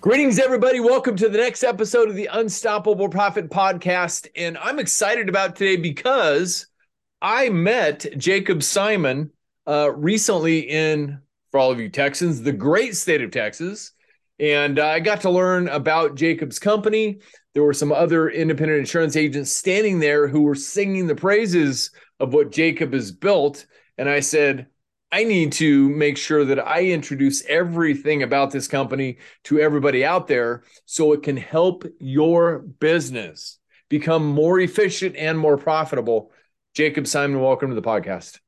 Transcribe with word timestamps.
Greetings, 0.00 0.38
everybody. 0.38 0.80
Welcome 0.80 1.14
to 1.16 1.28
the 1.28 1.36
next 1.36 1.62
episode 1.62 2.08
of 2.08 2.14
the 2.14 2.30
Unstoppable 2.32 3.10
Profit 3.10 3.50
Podcast. 3.50 4.28
And 4.34 4.56
I'm 4.56 4.78
excited 4.78 5.28
about 5.28 5.56
today 5.56 5.76
because 5.76 6.68
I 7.20 7.50
met 7.50 8.06
Jacob 8.16 8.62
Simon 8.62 9.30
uh, 9.66 9.92
recently 9.94 10.60
in, 10.60 11.20
for 11.50 11.60
all 11.60 11.70
of 11.70 11.78
you 11.78 11.90
Texans, 11.90 12.40
the 12.40 12.50
great 12.50 12.96
state 12.96 13.20
of 13.20 13.30
Texas. 13.30 13.92
And 14.38 14.78
uh, 14.78 14.86
I 14.86 15.00
got 15.00 15.20
to 15.20 15.30
learn 15.30 15.68
about 15.68 16.14
Jacob's 16.14 16.58
company. 16.58 17.20
There 17.52 17.62
were 17.62 17.74
some 17.74 17.92
other 17.92 18.30
independent 18.30 18.78
insurance 18.78 19.16
agents 19.16 19.52
standing 19.52 19.98
there 19.98 20.28
who 20.28 20.44
were 20.44 20.54
singing 20.54 21.08
the 21.08 21.14
praises 21.14 21.90
of 22.20 22.32
what 22.32 22.52
Jacob 22.52 22.94
has 22.94 23.12
built. 23.12 23.66
And 23.98 24.08
I 24.08 24.20
said, 24.20 24.66
I 25.12 25.24
need 25.24 25.52
to 25.54 25.88
make 25.88 26.16
sure 26.16 26.44
that 26.44 26.64
I 26.64 26.84
introduce 26.84 27.44
everything 27.46 28.22
about 28.22 28.52
this 28.52 28.68
company 28.68 29.18
to 29.44 29.58
everybody 29.58 30.04
out 30.04 30.28
there 30.28 30.62
so 30.86 31.12
it 31.12 31.24
can 31.24 31.36
help 31.36 31.84
your 31.98 32.60
business 32.60 33.58
become 33.88 34.24
more 34.24 34.60
efficient 34.60 35.16
and 35.16 35.36
more 35.36 35.56
profitable. 35.56 36.30
Jacob 36.74 37.08
Simon, 37.08 37.40
welcome 37.40 37.70
to 37.70 37.74
the 37.74 37.82
podcast. 37.82 38.38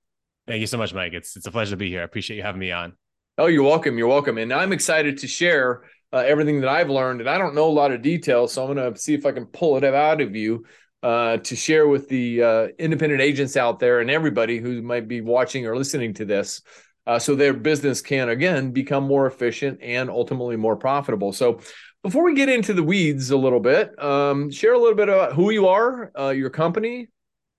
Thank 0.47 0.61
you 0.61 0.69
so 0.69 0.79
much, 0.79 0.95
Mike. 0.95 1.15
It's 1.15 1.37
it's 1.37 1.47
a 1.47 1.51
pleasure 1.51 1.73
to 1.73 1.77
be 1.77 1.89
here. 1.89 2.01
I 2.01 2.05
appreciate 2.05 2.37
you 2.37 2.45
having 2.45 2.61
me 2.61 2.71
on. 2.71 2.93
Oh, 3.39 3.47
you're 3.47 3.65
welcome. 3.65 3.99
You're 3.99 4.07
welcome. 4.07 4.39
And 4.39 4.53
I'm 4.53 4.73
excited 4.73 5.19
to 5.19 5.27
share 5.27 5.83
uh, 6.13 6.19
everything 6.19 6.61
that 6.61 6.69
I've 6.69 6.91
learned. 6.91 7.21
And 7.21 7.31
I 7.31 7.39
don't 7.39 7.57
know 7.57 7.67
a 7.67 7.73
lot 7.73 7.91
of 7.91 8.03
details, 8.03 8.53
so 8.53 8.65
I'm 8.65 8.75
going 8.75 8.93
to 8.93 9.01
see 9.01 9.15
if 9.15 9.27
I 9.27 9.33
can 9.33 9.47
pull 9.47 9.79
it 9.79 9.85
out 9.85 10.21
of 10.21 10.37
you 10.37 10.65
uh, 11.03 11.39
to 11.39 11.57
share 11.57 11.89
with 11.89 12.09
the 12.09 12.43
uh, 12.43 12.69
independent 12.79 13.21
agents 13.21 13.57
out 13.57 13.79
there 13.79 14.01
and 14.01 14.11
everybody 14.11 14.59
who 14.59 14.83
might 14.83 15.09
be 15.09 15.21
watching 15.21 15.67
or 15.67 15.77
listening 15.77 16.15
to 16.15 16.25
this. 16.25 16.63
Uh, 17.07 17.19
so 17.19 17.35
their 17.35 17.53
business 17.53 18.01
can 18.01 18.29
again 18.29 18.71
become 18.71 19.03
more 19.05 19.27
efficient 19.27 19.81
and 19.83 20.09
ultimately 20.09 20.57
more 20.57 20.77
profitable. 20.77 21.33
So, 21.33 21.61
before 22.05 22.25
we 22.25 22.35
get 22.35 22.49
into 22.49 22.73
the 22.75 22.83
weeds 22.83 23.31
a 23.31 23.37
little 23.37 23.61
bit, 23.61 23.97
um, 24.03 24.51
share 24.51 24.75
a 24.75 24.79
little 24.79 24.97
bit 24.97 25.09
about 25.09 25.35
who 25.35 25.51
you 25.51 25.69
are, 25.69 26.11
uh, 26.19 26.31
your 26.31 26.51
company, 26.51 27.09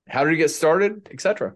how 0.10 0.26
did 0.26 0.32
you 0.32 0.38
get 0.38 0.50
started, 0.50 1.08
etc. 1.12 1.54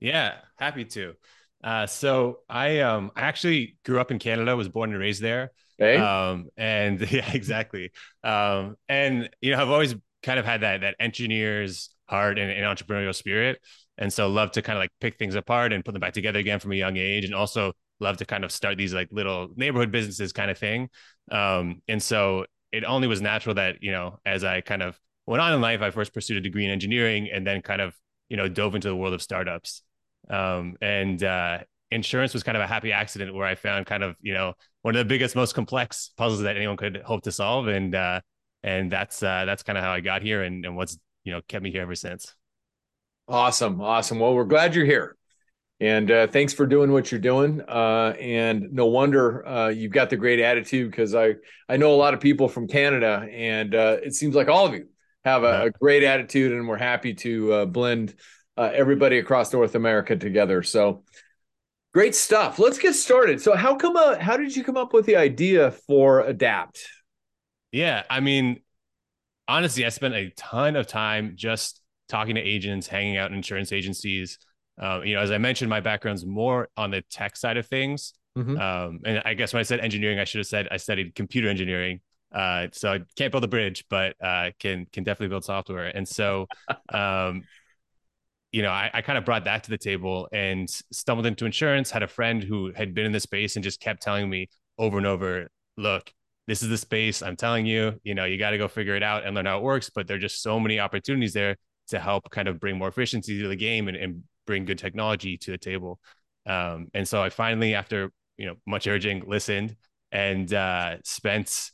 Yeah, 0.00 0.34
happy 0.56 0.84
to. 0.84 1.14
Uh, 1.62 1.86
so 1.86 2.40
I 2.48 2.80
um 2.80 3.10
I 3.16 3.22
actually 3.22 3.76
grew 3.84 4.00
up 4.00 4.10
in 4.10 4.18
Canada, 4.18 4.56
was 4.56 4.68
born 4.68 4.90
and 4.90 5.00
raised 5.00 5.22
there. 5.22 5.52
Okay. 5.80 5.96
Um, 5.96 6.48
and 6.56 7.00
yeah, 7.10 7.30
exactly. 7.32 7.92
Um, 8.22 8.76
and 8.88 9.30
you 9.40 9.52
know, 9.52 9.62
I've 9.62 9.70
always 9.70 9.94
kind 10.24 10.38
of 10.38 10.44
had 10.44 10.62
that 10.62 10.80
that 10.80 10.96
engineer's 10.98 11.90
heart 12.08 12.38
and, 12.38 12.50
and 12.50 12.64
entrepreneurial 12.64 13.14
spirit, 13.14 13.60
and 13.98 14.12
so 14.12 14.28
love 14.28 14.50
to 14.52 14.62
kind 14.62 14.76
of 14.76 14.82
like 14.82 14.90
pick 15.00 15.18
things 15.18 15.34
apart 15.34 15.72
and 15.72 15.84
put 15.84 15.92
them 15.92 16.00
back 16.00 16.14
together 16.14 16.38
again 16.38 16.58
from 16.58 16.72
a 16.72 16.76
young 16.76 16.96
age, 16.96 17.24
and 17.24 17.34
also 17.34 17.72
love 18.00 18.16
to 18.18 18.24
kind 18.24 18.44
of 18.44 18.50
start 18.52 18.76
these 18.76 18.92
like 18.92 19.08
little 19.12 19.48
neighborhood 19.56 19.92
businesses 19.92 20.32
kind 20.32 20.50
of 20.50 20.58
thing. 20.58 20.88
Um, 21.30 21.80
and 21.88 22.02
so 22.02 22.44
it 22.72 22.84
only 22.84 23.06
was 23.06 23.20
natural 23.20 23.54
that 23.54 23.82
you 23.82 23.92
know 23.92 24.18
as 24.26 24.44
I 24.44 24.60
kind 24.60 24.82
of 24.82 24.98
went 25.26 25.40
on 25.40 25.52
in 25.52 25.60
life, 25.60 25.80
I 25.80 25.90
first 25.90 26.12
pursued 26.12 26.36
a 26.36 26.40
degree 26.40 26.64
in 26.64 26.70
engineering, 26.70 27.28
and 27.32 27.46
then 27.46 27.62
kind 27.62 27.80
of 27.80 27.94
you 28.28 28.36
know 28.36 28.48
dove 28.48 28.74
into 28.74 28.88
the 28.88 28.96
world 28.96 29.14
of 29.14 29.22
startups. 29.22 29.82
Um, 30.28 30.76
and 30.80 31.22
uh, 31.22 31.58
insurance 31.90 32.32
was 32.34 32.42
kind 32.42 32.56
of 32.56 32.62
a 32.62 32.66
happy 32.66 32.92
accident 32.92 33.34
where 33.34 33.46
I 33.46 33.54
found 33.54 33.86
kind 33.86 34.02
of 34.02 34.16
you 34.20 34.34
know 34.34 34.54
one 34.82 34.94
of 34.94 34.98
the 34.98 35.04
biggest, 35.04 35.36
most 35.36 35.54
complex 35.54 36.10
puzzles 36.16 36.42
that 36.42 36.56
anyone 36.56 36.76
could 36.76 37.02
hope 37.04 37.22
to 37.22 37.32
solve, 37.32 37.68
and 37.68 37.94
uh, 37.94 38.20
and 38.64 38.90
that's 38.90 39.22
uh, 39.22 39.44
that's 39.44 39.62
kind 39.62 39.76
of 39.78 39.84
how 39.84 39.92
I 39.92 40.00
got 40.00 40.22
here 40.22 40.42
and, 40.42 40.64
and 40.64 40.74
what's 40.74 40.98
you 41.22 41.32
know 41.32 41.40
kept 41.46 41.62
me 41.62 41.70
here 41.70 41.82
ever 41.82 41.94
since. 41.94 42.34
Awesome, 43.28 43.80
awesome. 43.80 44.18
Well, 44.18 44.34
we're 44.34 44.44
glad 44.44 44.74
you're 44.74 44.86
here, 44.86 45.16
and 45.80 46.10
uh, 46.10 46.26
thanks 46.26 46.54
for 46.54 46.66
doing 46.66 46.90
what 46.90 47.12
you're 47.12 47.20
doing. 47.20 47.60
Uh, 47.60 48.14
and 48.18 48.72
no 48.72 48.86
wonder 48.86 49.46
uh, 49.46 49.68
you've 49.68 49.92
got 49.92 50.10
the 50.10 50.16
great 50.16 50.40
attitude 50.40 50.90
because 50.90 51.14
I 51.14 51.34
I 51.68 51.76
know 51.76 51.94
a 51.94 51.96
lot 51.96 52.14
of 52.14 52.20
people 52.20 52.48
from 52.48 52.66
Canada, 52.66 53.28
and 53.30 53.74
uh, 53.74 53.98
it 54.02 54.14
seems 54.14 54.34
like 54.34 54.48
all 54.48 54.66
of 54.66 54.72
you 54.74 54.88
have 55.24 55.44
a, 55.44 55.64
a 55.64 55.70
great 55.70 56.02
attitude, 56.02 56.52
and 56.52 56.66
we're 56.66 56.76
happy 56.78 57.14
to 57.14 57.52
uh, 57.52 57.64
blend 57.66 58.14
uh, 58.56 58.70
everybody 58.72 59.18
across 59.18 59.52
North 59.52 59.76
America 59.76 60.16
together. 60.16 60.62
So. 60.64 61.04
Great 61.92 62.16
stuff. 62.16 62.58
Let's 62.58 62.76
get 62.76 62.94
started. 62.94 63.40
So, 63.40 63.54
how 63.54 63.76
come? 63.76 63.96
Uh, 63.96 64.18
how 64.18 64.36
did 64.36 64.56
you 64.56 64.64
come 64.64 64.76
up 64.76 64.92
with 64.92 65.06
the 65.06 65.14
idea 65.14 65.70
for 65.70 66.22
Adapt? 66.22 66.84
Yeah, 67.74 68.04
I 68.08 68.20
mean, 68.20 68.60
honestly, 69.48 69.84
I 69.84 69.88
spent 69.88 70.14
a 70.14 70.30
ton 70.36 70.76
of 70.76 70.86
time 70.86 71.32
just 71.34 71.80
talking 72.08 72.36
to 72.36 72.40
agents, 72.40 72.86
hanging 72.86 73.16
out 73.16 73.32
in 73.32 73.36
insurance 73.36 73.72
agencies. 73.72 74.38
Um, 74.80 75.04
you 75.04 75.16
know, 75.16 75.20
as 75.20 75.32
I 75.32 75.38
mentioned, 75.38 75.70
my 75.70 75.80
background's 75.80 76.24
more 76.24 76.68
on 76.76 76.92
the 76.92 77.02
tech 77.10 77.36
side 77.36 77.56
of 77.56 77.66
things. 77.66 78.14
Mm-hmm. 78.38 78.56
Um, 78.60 79.00
and 79.04 79.22
I 79.24 79.34
guess 79.34 79.52
when 79.52 79.58
I 79.58 79.64
said 79.64 79.80
engineering, 79.80 80.20
I 80.20 80.24
should 80.24 80.38
have 80.38 80.46
said 80.46 80.68
I 80.70 80.76
studied 80.76 81.16
computer 81.16 81.48
engineering. 81.48 81.98
Uh, 82.32 82.68
so 82.70 82.92
I 82.92 83.00
can't 83.16 83.32
build 83.32 83.42
a 83.42 83.48
bridge, 83.48 83.84
but 83.90 84.14
uh, 84.22 84.52
can 84.60 84.86
can 84.92 85.02
definitely 85.02 85.30
build 85.30 85.44
software. 85.44 85.86
And 85.86 86.06
so, 86.06 86.46
um, 86.92 87.42
you 88.52 88.62
know, 88.62 88.70
I, 88.70 88.88
I 88.94 89.02
kind 89.02 89.18
of 89.18 89.24
brought 89.24 89.46
that 89.46 89.64
to 89.64 89.70
the 89.70 89.78
table 89.78 90.28
and 90.32 90.70
stumbled 90.92 91.26
into 91.26 91.44
insurance. 91.44 91.90
Had 91.90 92.04
a 92.04 92.08
friend 92.08 92.40
who 92.40 92.72
had 92.72 92.94
been 92.94 93.04
in 93.04 93.10
the 93.10 93.18
space 93.18 93.56
and 93.56 93.64
just 93.64 93.80
kept 93.80 94.00
telling 94.00 94.30
me 94.30 94.48
over 94.78 94.96
and 94.96 95.08
over, 95.08 95.48
"Look, 95.76 96.12
this 96.46 96.62
is 96.62 96.68
the 96.68 96.78
space 96.78 97.22
i'm 97.22 97.36
telling 97.36 97.66
you 97.66 97.98
you 98.04 98.14
know 98.14 98.24
you 98.24 98.38
got 98.38 98.50
to 98.50 98.58
go 98.58 98.68
figure 98.68 98.96
it 98.96 99.02
out 99.02 99.24
and 99.24 99.34
learn 99.34 99.46
how 99.46 99.58
it 99.58 99.62
works 99.62 99.90
but 99.94 100.06
there 100.06 100.16
are 100.16 100.20
just 100.20 100.42
so 100.42 100.58
many 100.60 100.78
opportunities 100.78 101.32
there 101.32 101.56
to 101.88 101.98
help 101.98 102.30
kind 102.30 102.48
of 102.48 102.58
bring 102.60 102.76
more 102.76 102.88
efficiency 102.88 103.40
to 103.40 103.48
the 103.48 103.56
game 103.56 103.88
and, 103.88 103.96
and 103.96 104.22
bring 104.46 104.64
good 104.64 104.78
technology 104.78 105.36
to 105.36 105.50
the 105.50 105.58
table 105.58 105.98
um, 106.46 106.88
and 106.94 107.06
so 107.06 107.22
i 107.22 107.28
finally 107.30 107.74
after 107.74 108.10
you 108.36 108.46
know 108.46 108.54
much 108.66 108.86
urging 108.86 109.22
listened 109.26 109.76
and 110.12 110.52
uh, 110.54 110.96
spent 111.04 111.70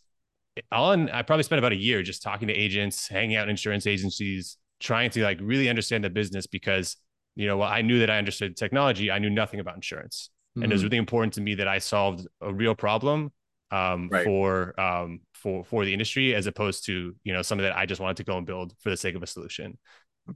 on 0.73 1.09
i 1.11 1.23
probably 1.23 1.43
spent 1.43 1.59
about 1.59 1.73
a 1.73 1.77
year 1.77 2.03
just 2.03 2.23
talking 2.23 2.49
to 2.49 2.55
agents 2.55 3.09
hanging 3.09 3.37
out 3.37 3.45
in 3.45 3.51
insurance 3.51 3.87
agencies 3.87 4.57
trying 4.79 5.11
to 5.11 5.23
like 5.23 5.39
really 5.41 5.69
understand 5.69 6.03
the 6.03 6.11
business 6.11 6.47
because 6.47 6.97
you 7.37 7.47
know 7.47 7.57
well 7.57 7.69
i 7.69 7.83
knew 7.83 8.01
that 8.01 8.11
i 8.11 8.19
understood 8.19 8.57
technology 8.57 9.11
i 9.11 9.19
knew 9.19 9.31
nothing 9.31 9.61
about 9.61 9.75
insurance 9.75 10.31
mm-hmm. 10.57 10.65
and 10.65 10.73
it 10.73 10.75
was 10.75 10.83
mm-hmm. 10.83 10.87
really 10.87 10.97
important 10.99 11.33
to 11.33 11.41
me 11.41 11.55
that 11.55 11.69
i 11.69 11.79
solved 11.79 12.27
a 12.41 12.53
real 12.53 12.75
problem 12.75 13.31
um, 13.71 14.09
right. 14.11 14.25
for 14.25 14.79
um, 14.81 15.21
for 15.35 15.65
for 15.65 15.85
the 15.85 15.93
industry 15.93 16.35
as 16.35 16.47
opposed 16.47 16.87
to 16.87 17.15
you 17.25 17.33
know 17.33 17.43
something 17.43 17.65
that 17.65 17.77
I 17.77 17.87
just 17.87 18.01
wanted 18.01 18.19
to 18.19 18.25
go 18.25 18.37
and 18.37 18.47
build 18.47 18.75
for 18.81 18.91
the 18.91 18.97
sake 18.97 19.15
of 19.15 19.23
a 19.23 19.27
solution. 19.27 19.79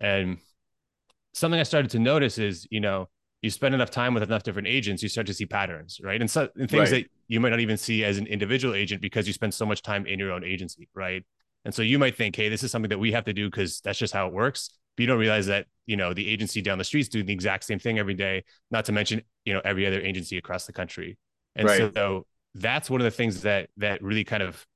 And 0.00 0.38
something 1.32 1.60
I 1.60 1.64
started 1.64 1.90
to 1.92 1.98
notice 1.98 2.38
is 2.38 2.66
you 2.70 2.80
know 2.80 3.08
you 3.44 3.50
spend 3.50 3.74
enough 3.74 3.90
time 3.90 4.14
with 4.14 4.22
enough 4.22 4.42
different 4.42 4.68
agents, 4.68 5.02
you 5.02 5.08
start 5.10 5.26
to 5.26 5.34
see 5.34 5.44
patterns, 5.44 6.00
right? 6.02 6.18
And, 6.18 6.30
so, 6.30 6.48
and 6.56 6.70
things 6.70 6.90
right. 6.90 7.04
that 7.04 7.10
you 7.28 7.40
might 7.40 7.50
not 7.50 7.60
even 7.60 7.76
see 7.76 8.02
as 8.02 8.16
an 8.16 8.26
individual 8.26 8.74
agent 8.74 9.02
because 9.02 9.26
you 9.26 9.34
spend 9.34 9.52
so 9.52 9.66
much 9.66 9.82
time 9.82 10.06
in 10.06 10.18
your 10.18 10.32
own 10.32 10.42
agency, 10.42 10.88
right? 10.94 11.22
And 11.66 11.74
so 11.74 11.82
you 11.82 11.98
might 11.98 12.16
think, 12.16 12.36
hey, 12.36 12.48
this 12.48 12.62
is 12.62 12.70
something 12.70 12.88
that 12.88 12.98
we 12.98 13.12
have 13.12 13.26
to 13.26 13.34
do 13.34 13.50
because 13.50 13.82
that's 13.82 13.98
just 13.98 14.14
how 14.14 14.26
it 14.28 14.32
works. 14.32 14.70
But 14.96 15.02
you 15.02 15.06
don't 15.06 15.18
realize 15.18 15.44
that 15.46 15.66
you 15.84 15.96
know 15.96 16.14
the 16.14 16.26
agency 16.26 16.62
down 16.62 16.78
the 16.78 16.84
streets 16.84 17.08
doing 17.08 17.26
the 17.26 17.34
exact 17.34 17.64
same 17.64 17.78
thing 17.78 17.98
every 17.98 18.14
day. 18.14 18.44
Not 18.70 18.86
to 18.86 18.92
mention 18.92 19.20
you 19.44 19.52
know 19.52 19.60
every 19.62 19.86
other 19.86 20.00
agency 20.00 20.38
across 20.38 20.64
the 20.64 20.72
country. 20.72 21.18
And 21.54 21.68
right. 21.68 21.92
so 21.94 22.26
that's 22.54 22.88
one 22.88 23.00
of 23.00 23.04
the 23.04 23.10
things 23.10 23.42
that 23.42 23.70
that 23.76 24.02
really 24.02 24.24
kind 24.24 24.42
of 24.42 24.66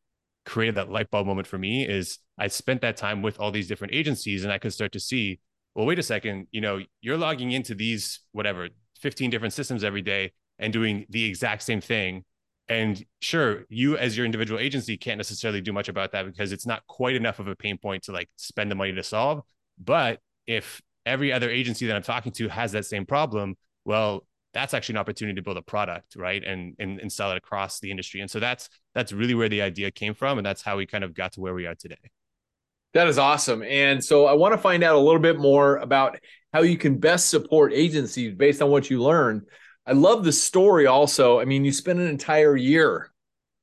created 0.44 0.74
that 0.76 0.90
light 0.90 1.10
bulb 1.10 1.26
moment 1.26 1.46
for 1.46 1.58
me 1.58 1.86
is 1.86 2.18
I 2.38 2.48
spent 2.48 2.80
that 2.80 2.96
time 2.96 3.22
with 3.22 3.38
all 3.38 3.50
these 3.50 3.68
different 3.68 3.94
agencies 3.94 4.44
and 4.44 4.52
I 4.52 4.58
could 4.58 4.72
start 4.72 4.92
to 4.92 5.00
see, 5.00 5.40
well, 5.74 5.86
wait 5.86 5.98
a 5.98 6.02
second, 6.02 6.46
you 6.50 6.60
know, 6.60 6.80
you're 7.00 7.18
logging 7.18 7.52
into 7.52 7.74
these 7.74 8.20
whatever 8.32 8.68
15 9.00 9.30
different 9.30 9.52
systems 9.52 9.84
every 9.84 10.02
day 10.02 10.32
and 10.58 10.72
doing 10.72 11.06
the 11.10 11.24
exact 11.24 11.62
same 11.62 11.80
thing. 11.80 12.24
And 12.68 13.04
sure, 13.20 13.64
you 13.68 13.96
as 13.96 14.16
your 14.16 14.26
individual 14.26 14.60
agency 14.60 14.96
can't 14.96 15.18
necessarily 15.18 15.60
do 15.60 15.72
much 15.72 15.88
about 15.88 16.12
that 16.12 16.26
because 16.26 16.52
it's 16.52 16.66
not 16.66 16.86
quite 16.86 17.14
enough 17.14 17.38
of 17.38 17.48
a 17.48 17.56
pain 17.56 17.78
point 17.78 18.02
to 18.04 18.12
like 18.12 18.28
spend 18.36 18.70
the 18.70 18.74
money 18.74 18.92
to 18.92 19.02
solve. 19.02 19.42
But 19.82 20.20
if 20.46 20.80
every 21.06 21.32
other 21.32 21.50
agency 21.50 21.86
that 21.86 21.96
I'm 21.96 22.02
talking 22.02 22.32
to 22.32 22.48
has 22.48 22.72
that 22.72 22.84
same 22.84 23.06
problem, 23.06 23.56
well, 23.84 24.26
that's 24.58 24.74
actually 24.74 24.94
an 24.94 24.98
opportunity 24.98 25.36
to 25.36 25.42
build 25.42 25.56
a 25.56 25.62
product 25.62 26.16
right? 26.16 26.42
And, 26.44 26.74
and 26.80 26.98
and 26.98 27.12
sell 27.12 27.30
it 27.30 27.36
across 27.36 27.78
the 27.78 27.90
industry. 27.90 28.20
And 28.20 28.30
so 28.30 28.40
that's 28.40 28.68
that's 28.92 29.12
really 29.12 29.34
where 29.34 29.48
the 29.48 29.62
idea 29.62 29.90
came 29.92 30.14
from 30.14 30.38
and 30.38 30.44
that's 30.44 30.62
how 30.62 30.76
we 30.76 30.84
kind 30.84 31.04
of 31.04 31.14
got 31.14 31.32
to 31.34 31.40
where 31.40 31.54
we 31.54 31.66
are 31.66 31.76
today. 31.76 32.10
That 32.94 33.06
is 33.06 33.18
awesome. 33.18 33.62
And 33.62 34.02
so 34.04 34.26
i 34.26 34.32
want 34.32 34.54
to 34.54 34.58
find 34.58 34.82
out 34.82 34.96
a 34.96 34.98
little 34.98 35.20
bit 35.20 35.38
more 35.38 35.76
about 35.76 36.18
how 36.52 36.62
you 36.62 36.76
can 36.76 36.98
best 36.98 37.30
support 37.30 37.72
agencies 37.72 38.34
based 38.34 38.60
on 38.60 38.70
what 38.70 38.90
you 38.90 39.00
learned. 39.00 39.42
I 39.86 39.92
love 39.92 40.24
the 40.24 40.32
story 40.32 40.86
also. 40.86 41.38
I 41.38 41.44
mean 41.44 41.64
you 41.64 41.72
spent 41.72 42.00
an 42.00 42.08
entire 42.08 42.56
year 42.56 43.12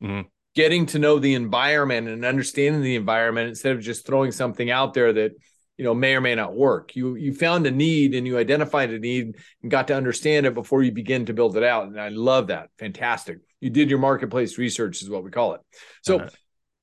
mm-hmm. 0.01 0.27
getting 0.55 0.85
to 0.87 0.99
know 0.99 1.19
the 1.19 1.33
environment 1.33 2.07
and 2.07 2.23
understanding 2.23 2.81
the 2.81 2.95
environment 2.95 3.49
instead 3.49 3.75
of 3.75 3.81
just 3.81 4.05
throwing 4.05 4.31
something 4.31 4.71
out 4.71 4.93
there 4.93 5.11
that 5.11 5.31
you 5.77 5.83
know 5.83 5.93
may 5.93 6.15
or 6.15 6.21
may 6.21 6.35
not 6.35 6.55
work. 6.55 6.95
You 6.95 7.15
you 7.15 7.33
found 7.33 7.65
a 7.67 7.71
need 7.71 8.13
and 8.15 8.25
you 8.25 8.37
identified 8.37 8.91
a 8.91 8.99
need 8.99 9.35
and 9.61 9.71
got 9.71 9.87
to 9.87 9.95
understand 9.95 10.45
it 10.45 10.53
before 10.53 10.83
you 10.83 10.91
begin 10.91 11.25
to 11.25 11.33
build 11.33 11.57
it 11.57 11.63
out. 11.63 11.87
And 11.87 11.99
i 11.99 12.09
love 12.09 12.47
that. 12.47 12.69
Fantastic. 12.79 13.39
You 13.59 13.69
did 13.69 13.89
your 13.89 13.99
marketplace 13.99 14.57
research 14.57 15.01
is 15.01 15.09
what 15.09 15.23
we 15.23 15.31
call 15.31 15.53
it. 15.53 15.61
So 16.03 16.19
uh-huh. 16.19 16.29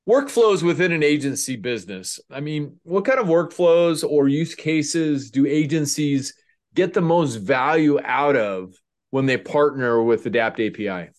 workflows 0.08 0.62
within 0.62 0.92
an 0.92 1.02
agency 1.02 1.56
business. 1.56 2.20
I 2.30 2.40
mean 2.40 2.80
what 2.82 3.04
kind 3.04 3.18
of 3.18 3.26
workflows 3.26 4.08
or 4.08 4.28
use 4.28 4.54
cases 4.54 5.30
do 5.30 5.46
agencies 5.46 6.34
get 6.74 6.92
the 6.92 7.00
most 7.00 7.36
value 7.36 7.98
out 8.02 8.36
of 8.36 8.74
when 9.10 9.26
they 9.26 9.36
partner 9.36 10.02
with 10.02 10.24
adapt 10.24 10.58
api 10.58 11.10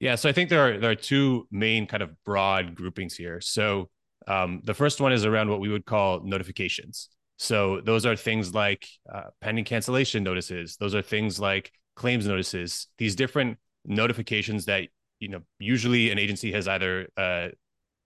yeah 0.00 0.14
so 0.14 0.30
i 0.30 0.32
think 0.32 0.48
there 0.48 0.66
are 0.66 0.78
there 0.78 0.90
are 0.90 0.94
two 0.94 1.46
main 1.50 1.86
kind 1.86 2.02
of 2.02 2.10
broad 2.24 2.74
groupings 2.74 3.14
here. 3.14 3.38
So 3.42 3.90
um, 4.32 4.60
the 4.64 4.74
first 4.74 5.00
one 5.00 5.12
is 5.12 5.24
around 5.24 5.50
what 5.50 5.60
we 5.60 5.68
would 5.68 5.84
call 5.84 6.20
notifications. 6.24 7.08
So 7.36 7.80
those 7.80 8.06
are 8.06 8.16
things 8.16 8.54
like 8.54 8.86
uh, 9.12 9.30
pending 9.40 9.64
cancellation 9.64 10.22
notices. 10.22 10.76
Those 10.76 10.94
are 10.94 11.02
things 11.02 11.38
like 11.38 11.72
claims 11.96 12.26
notices. 12.26 12.86
These 12.98 13.14
different 13.16 13.58
notifications 13.84 14.64
that 14.66 14.88
you 15.18 15.28
know 15.28 15.40
usually 15.58 16.10
an 16.10 16.18
agency 16.18 16.52
has 16.52 16.66
either 16.66 17.08
uh, 17.16 17.48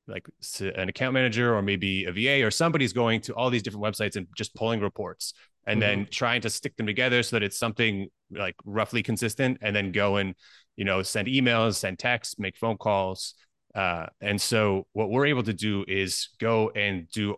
like 0.09 0.27
an 0.61 0.89
account 0.89 1.15
manager 1.15 1.55
or 1.55 1.63
maybe 1.63 2.05
a 2.05 2.13
VA 2.13 2.45
or 2.45 2.51
somebody's 2.51 2.93
going 2.93 3.21
to 3.23 3.35
all 3.35 3.51
these 3.51 3.63
different 3.63 3.85
websites 3.85 4.17
and 4.17 4.27
just 4.37 4.55
pulling 4.55 4.81
reports 4.81 5.35
and 5.67 5.81
mm-hmm. 5.81 6.01
then 6.01 6.09
trying 6.11 6.41
to 6.41 6.51
stick 6.51 6.77
them 6.77 6.87
together 6.87 7.23
so 7.23 7.37
that 7.37 7.43
it's 7.43 7.59
something 7.59 8.09
like 8.31 8.55
roughly 8.65 9.03
consistent 9.03 9.59
and 9.63 9.75
then 9.75 9.93
go 9.93 10.17
and 10.17 10.35
you 10.77 10.85
know 10.85 11.03
send 11.03 11.29
emails, 11.29 11.75
send 11.75 11.99
texts, 11.99 12.39
make 12.39 12.57
phone 12.57 12.77
calls, 12.77 13.35
uh, 13.77 14.07
and 14.23 14.41
so 14.41 14.87
what 14.95 15.11
we're 15.11 15.27
able 15.27 15.43
to 15.43 15.53
do 15.53 15.85
is 15.87 16.31
go 16.41 16.71
and 16.71 17.09
do, 17.11 17.37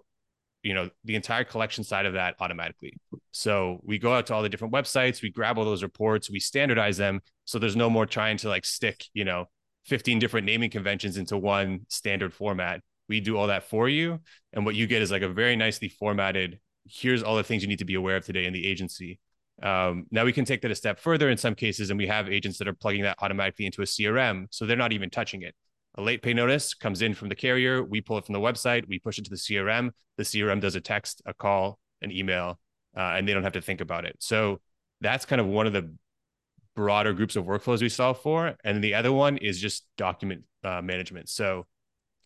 you 0.62 0.72
know, 0.72 0.88
the 1.04 1.16
entire 1.16 1.42
collection 1.42 1.82
side 1.82 2.06
of 2.06 2.12
that 2.12 2.36
automatically. 2.38 2.96
So 3.32 3.80
we 3.82 3.98
go 3.98 4.14
out 4.14 4.26
to 4.26 4.34
all 4.34 4.42
the 4.42 4.48
different 4.48 4.72
websites, 4.72 5.20
we 5.20 5.30
grab 5.30 5.58
all 5.58 5.64
those 5.64 5.82
reports, 5.82 6.30
we 6.30 6.38
standardize 6.38 6.96
them. 6.96 7.20
So 7.44 7.58
there's 7.58 7.74
no 7.74 7.90
more 7.90 8.06
trying 8.06 8.36
to 8.38 8.48
like 8.48 8.64
stick, 8.64 9.04
you 9.14 9.24
know, 9.24 9.46
15 9.86 10.20
different 10.20 10.46
naming 10.46 10.70
conventions 10.70 11.16
into 11.16 11.36
one 11.36 11.80
standard 11.88 12.32
format. 12.32 12.82
We 13.08 13.18
do 13.18 13.36
all 13.36 13.48
that 13.48 13.64
for 13.64 13.88
you. 13.88 14.20
And 14.52 14.64
what 14.64 14.76
you 14.76 14.86
get 14.86 15.02
is 15.02 15.10
like 15.10 15.22
a 15.22 15.28
very 15.28 15.56
nicely 15.56 15.88
formatted, 15.88 16.60
here's 16.86 17.24
all 17.24 17.34
the 17.34 17.42
things 17.42 17.62
you 17.62 17.68
need 17.68 17.80
to 17.80 17.84
be 17.84 17.94
aware 17.94 18.16
of 18.16 18.24
today 18.24 18.44
in 18.44 18.52
the 18.52 18.64
agency. 18.64 19.18
Um, 19.60 20.06
now 20.12 20.24
we 20.24 20.32
can 20.32 20.44
take 20.44 20.62
that 20.62 20.70
a 20.70 20.76
step 20.76 21.00
further 21.00 21.30
in 21.30 21.36
some 21.36 21.56
cases, 21.56 21.90
and 21.90 21.98
we 21.98 22.06
have 22.06 22.28
agents 22.28 22.58
that 22.58 22.68
are 22.68 22.74
plugging 22.74 23.02
that 23.02 23.16
automatically 23.20 23.66
into 23.66 23.82
a 23.82 23.86
CRM. 23.86 24.46
So 24.50 24.66
they're 24.66 24.76
not 24.76 24.92
even 24.92 25.10
touching 25.10 25.42
it 25.42 25.56
a 25.98 26.02
late 26.02 26.22
pay 26.22 26.32
notice 26.32 26.74
comes 26.74 27.02
in 27.02 27.12
from 27.12 27.28
the 27.28 27.34
carrier. 27.34 27.82
We 27.82 28.00
pull 28.00 28.18
it 28.18 28.24
from 28.24 28.32
the 28.32 28.40
website. 28.40 28.88
We 28.88 29.00
push 29.00 29.18
it 29.18 29.24
to 29.24 29.30
the 29.30 29.36
CRM. 29.36 29.90
The 30.16 30.22
CRM 30.22 30.60
does 30.60 30.76
a 30.76 30.80
text, 30.80 31.20
a 31.26 31.34
call, 31.34 31.80
an 32.00 32.12
email, 32.12 32.60
uh, 32.96 33.14
and 33.16 33.28
they 33.28 33.34
don't 33.34 33.42
have 33.42 33.52
to 33.54 33.60
think 33.60 33.80
about 33.80 34.04
it. 34.04 34.16
So 34.20 34.60
that's 35.00 35.26
kind 35.26 35.40
of 35.40 35.48
one 35.48 35.66
of 35.66 35.72
the 35.72 35.92
broader 36.76 37.12
groups 37.12 37.34
of 37.34 37.44
workflows 37.44 37.82
we 37.82 37.88
solve 37.88 38.22
for. 38.22 38.54
And 38.64 38.82
the 38.82 38.94
other 38.94 39.12
one 39.12 39.38
is 39.38 39.60
just 39.60 39.86
document 39.96 40.44
uh, 40.62 40.80
management. 40.80 41.28
So 41.28 41.66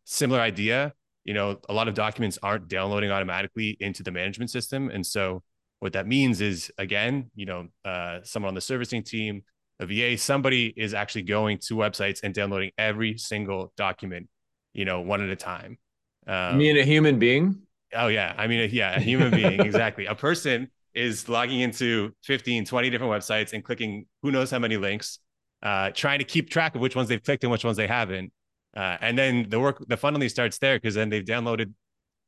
similar 0.04 0.40
idea. 0.40 0.92
You 1.25 1.32
know, 1.32 1.58
a 1.68 1.72
lot 1.72 1.88
of 1.88 1.94
documents 1.94 2.38
aren't 2.42 2.68
downloading 2.68 3.10
automatically 3.10 3.76
into 3.80 4.02
the 4.02 4.10
management 4.10 4.50
system, 4.50 4.90
and 4.90 5.06
so 5.06 5.42
what 5.78 5.92
that 5.94 6.06
means 6.06 6.40
is 6.40 6.70
again, 6.78 7.30
you 7.34 7.46
know, 7.46 7.68
uh, 7.84 8.18
someone 8.25 8.48
on 8.48 8.54
the 8.54 8.60
servicing 8.60 9.02
team 9.02 9.42
a 9.80 9.86
VA, 9.86 10.16
somebody 10.16 10.72
is 10.76 10.94
actually 10.94 11.22
going 11.22 11.58
to 11.58 11.74
websites 11.74 12.20
and 12.22 12.34
downloading 12.34 12.70
every 12.78 13.19
single 13.19 13.72
document, 13.76 14.28
you 14.72 14.84
know, 14.84 15.00
one 15.00 15.22
at 15.22 15.28
a 15.28 15.36
time. 15.36 15.78
Um, 16.26 16.60
you 16.60 16.72
mean 16.72 16.78
a 16.78 16.84
human 16.84 17.19
being? 17.19 17.62
Oh 17.94 18.08
yeah. 18.08 18.34
I 18.36 18.46
mean, 18.46 18.70
yeah, 18.72 18.96
a 18.96 19.00
human 19.00 19.30
being. 19.30 19.60
exactly. 19.60 20.06
A 20.06 20.14
person 20.14 20.70
is 20.94 21.28
logging 21.28 21.60
into 21.60 22.14
15, 22.24 22.64
20 22.64 22.90
different 22.90 23.12
websites 23.12 23.52
and 23.52 23.64
clicking 23.64 24.06
who 24.22 24.30
knows 24.30 24.50
how 24.50 24.58
many 24.58 24.76
links, 24.76 25.19
uh, 25.62 25.90
trying 25.90 26.18
to 26.18 26.25
keep 26.25 26.50
track 26.50 26.75
of 26.75 26.80
which 26.80 26.94
ones 26.94 27.08
they've 27.08 27.22
clicked 27.22 27.44
and 27.44 27.50
which 27.50 27.64
ones 27.64 27.76
they 27.76 27.86
haven't. 27.86 28.32
Uh, 28.76 28.96
and 29.00 29.18
then 29.18 29.46
the 29.48 29.60
work, 29.60 29.84
the 29.88 29.96
funneling 29.96 30.30
starts 30.30 30.58
there 30.58 30.76
because 30.76 30.94
then 30.94 31.08
they've 31.08 31.25
downloaded 31.25 31.72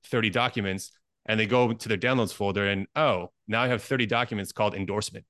30 0.06 0.30
documents 0.30 0.92
and 1.26 1.40
they 1.40 1.46
go 1.46 1.72
to 1.72 1.88
their 1.88 1.98
downloads 1.98 2.32
folder 2.32 2.66
and, 2.66 2.86
oh, 2.96 3.30
now 3.48 3.62
I 3.62 3.68
have 3.68 3.82
30 3.82 4.06
documents 4.06 4.52
called 4.52 4.74
endorsement 4.74 5.24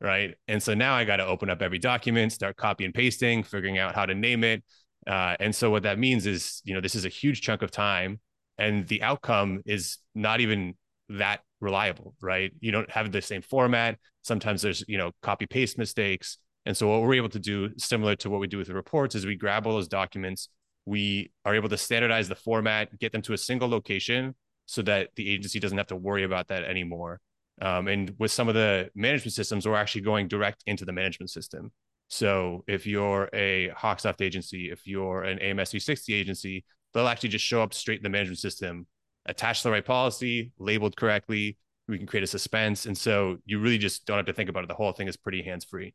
right? 0.00 0.34
And 0.48 0.62
so 0.62 0.74
now 0.74 0.94
I 0.94 1.04
got 1.04 1.16
to 1.16 1.26
open 1.26 1.50
up 1.50 1.62
every 1.62 1.78
document, 1.78 2.32
start 2.32 2.56
copy 2.56 2.84
and 2.84 2.94
pasting, 2.94 3.42
figuring 3.42 3.78
out 3.78 3.94
how 3.94 4.06
to 4.06 4.14
name 4.14 4.44
it. 4.44 4.64
Uh, 5.06 5.36
and 5.40 5.54
so 5.54 5.70
what 5.70 5.82
that 5.84 5.98
means 5.98 6.26
is, 6.26 6.60
you 6.64 6.74
know, 6.74 6.80
this 6.80 6.94
is 6.94 7.04
a 7.04 7.08
huge 7.08 7.40
chunk 7.40 7.62
of 7.62 7.70
time, 7.70 8.20
and 8.58 8.86
the 8.88 9.02
outcome 9.02 9.62
is 9.64 9.98
not 10.14 10.40
even 10.40 10.74
that 11.08 11.40
reliable, 11.60 12.14
right? 12.20 12.52
You 12.60 12.72
don't 12.72 12.90
have 12.90 13.10
the 13.10 13.22
same 13.22 13.42
format. 13.42 13.98
Sometimes 14.22 14.62
there's, 14.62 14.84
you 14.86 14.98
know, 14.98 15.12
copy 15.22 15.46
paste 15.46 15.78
mistakes. 15.78 16.38
And 16.66 16.76
so 16.76 16.88
what 16.88 17.02
we're 17.02 17.14
able 17.14 17.30
to 17.30 17.38
do, 17.38 17.70
similar 17.78 18.14
to 18.16 18.30
what 18.30 18.40
we 18.40 18.46
do 18.46 18.58
with 18.58 18.68
the 18.68 18.74
reports, 18.74 19.14
is 19.14 19.24
we 19.24 19.36
grab 19.36 19.66
all 19.66 19.72
those 19.72 19.88
documents. 19.88 20.50
We 20.84 21.32
are 21.44 21.54
able 21.54 21.68
to 21.70 21.78
standardize 21.78 22.28
the 22.28 22.34
format, 22.34 22.98
get 22.98 23.12
them 23.12 23.22
to 23.22 23.32
a 23.32 23.38
single 23.38 23.68
location 23.68 24.34
so 24.66 24.82
that 24.82 25.08
the 25.16 25.28
agency 25.28 25.58
doesn't 25.58 25.78
have 25.78 25.88
to 25.88 25.96
worry 25.96 26.24
about 26.24 26.48
that 26.48 26.64
anymore. 26.64 27.20
Um, 27.60 27.88
and 27.88 28.14
with 28.18 28.30
some 28.30 28.48
of 28.48 28.54
the 28.54 28.90
management 28.94 29.34
systems, 29.34 29.66
we're 29.66 29.74
actually 29.74 30.00
going 30.02 30.28
direct 30.28 30.62
into 30.66 30.84
the 30.84 30.92
management 30.92 31.30
system. 31.30 31.70
So 32.08 32.64
if 32.66 32.86
you're 32.86 33.28
a 33.32 33.70
Hawksoft 33.70 34.20
agency, 34.20 34.70
if 34.70 34.86
you're 34.86 35.22
an 35.22 35.38
AMS 35.38 35.70
360 35.70 36.14
agency, 36.14 36.64
they'll 36.92 37.06
actually 37.06 37.28
just 37.28 37.44
show 37.44 37.62
up 37.62 37.74
straight 37.74 37.98
in 37.98 38.02
the 38.02 38.08
management 38.08 38.38
system, 38.38 38.86
attach 39.26 39.62
the 39.62 39.70
right 39.70 39.84
policy, 39.84 40.52
labeled 40.58 40.96
correctly. 40.96 41.56
We 41.86 41.98
can 41.98 42.06
create 42.06 42.24
a 42.24 42.26
suspense. 42.26 42.86
And 42.86 42.96
so 42.96 43.38
you 43.44 43.60
really 43.60 43.78
just 43.78 44.06
don't 44.06 44.16
have 44.16 44.26
to 44.26 44.32
think 44.32 44.48
about 44.48 44.64
it. 44.64 44.68
The 44.68 44.74
whole 44.74 44.92
thing 44.92 45.08
is 45.08 45.16
pretty 45.16 45.42
hands 45.42 45.64
free. 45.64 45.94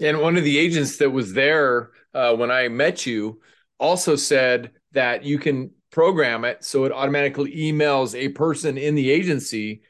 And 0.00 0.20
one 0.20 0.36
of 0.36 0.42
the 0.42 0.58
agents 0.58 0.96
that 0.96 1.10
was 1.10 1.34
there 1.34 1.90
uh, 2.14 2.34
when 2.34 2.50
I 2.50 2.68
met 2.68 3.06
you 3.06 3.40
also 3.78 4.16
said 4.16 4.72
that 4.92 5.24
you 5.24 5.38
can 5.38 5.70
program 5.90 6.44
it 6.44 6.64
so 6.64 6.84
it 6.84 6.92
automatically 6.92 7.54
emails 7.54 8.16
a 8.16 8.28
person 8.30 8.76
in 8.76 8.96
the 8.96 9.10
agency 9.10 9.82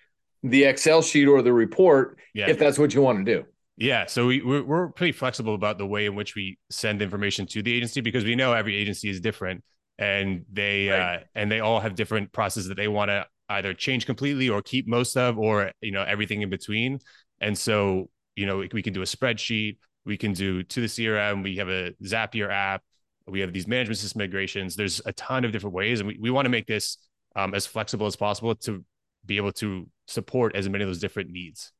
the 0.44 0.64
Excel 0.64 1.02
sheet 1.02 1.26
or 1.26 1.43
the 1.43 1.52
report 1.52 2.19
yeah. 2.35 2.49
if 2.49 2.58
that's 2.58 2.79
what 2.79 2.94
you 2.94 3.00
want 3.00 3.25
to 3.25 3.25
do. 3.25 3.44
Yeah, 3.76 4.06
so 4.06 4.26
we 4.26 4.41
we're, 4.41 4.88
pretty 4.91 5.11
flexible 5.11 5.55
about 5.55 5.79
the 5.79 5.87
way 5.87 6.06
in 6.06 6.14
which 6.14 6.37
we 6.37 6.58
send 6.70 7.02
information 7.02 7.44
to 7.49 7.62
the 7.62 7.73
agency 7.73 8.00
because 8.00 8.23
we 8.23 8.37
know 8.37 8.52
every 8.52 8.76
agency 8.76 9.11
is 9.11 9.20
different 9.20 9.64
and 9.99 10.44
they 10.52 10.91
right. 10.91 11.17
uh, 11.17 11.19
and 11.35 11.50
they 11.50 11.58
all 11.58 11.81
have 11.81 11.96
different 11.96 12.31
processes 12.32 12.69
that 12.69 12.76
they 12.76 12.87
want 12.87 13.08
to 13.08 13.26
either 13.49 13.75
change 13.75 14.06
completely 14.06 14.48
or 14.48 14.63
keep 14.63 14.86
most 14.86 15.17
of 15.17 15.39
or 15.39 15.72
you 15.81 15.91
know 15.91 16.03
everything 16.03 16.43
in 16.43 16.51
between. 16.51 17.01
And 17.41 17.58
so 17.58 18.10
you 18.36 18.46
know 18.46 18.58
we, 18.58 18.69
we 18.72 18.82
can 18.82 18.93
do 18.93 19.03
a 19.03 19.06
spreadsheet, 19.06 19.79
we 20.05 20.17
can 20.17 20.34
do 20.34 20.63
to 20.63 20.81
the 20.81 20.86
CRM, 20.86 21.43
we 21.43 21.56
have 21.56 21.69
a 21.69 21.93
Zapier 22.05 22.53
app, 22.53 22.82
we 23.27 23.41
have 23.41 23.53
these 23.53 23.67
management 23.67 23.98
system 23.98 24.20
migrations. 24.20 24.77
There's 24.77 25.01
a 25.05 25.13
ton 25.15 25.44
of 25.44 25.51
different 25.51 25.74
ways, 25.74 25.98
and 25.98 26.06
we, 26.06 26.19
we 26.20 26.31
want 26.31 26.44
to 26.46 26.51
make 26.51 26.67
this 26.67 26.98
um, 27.34 27.55
as 27.55 27.67
flexible 27.67 28.06
as 28.06 28.15
possible 28.15 28.55
to 28.55 28.84
be 29.27 29.36
able 29.36 29.53
to 29.53 29.89
support 30.06 30.55
as 30.55 30.69
many 30.69 30.84
of 30.84 30.89
those 30.89 31.01
different 31.01 31.31
needs. 31.31 31.73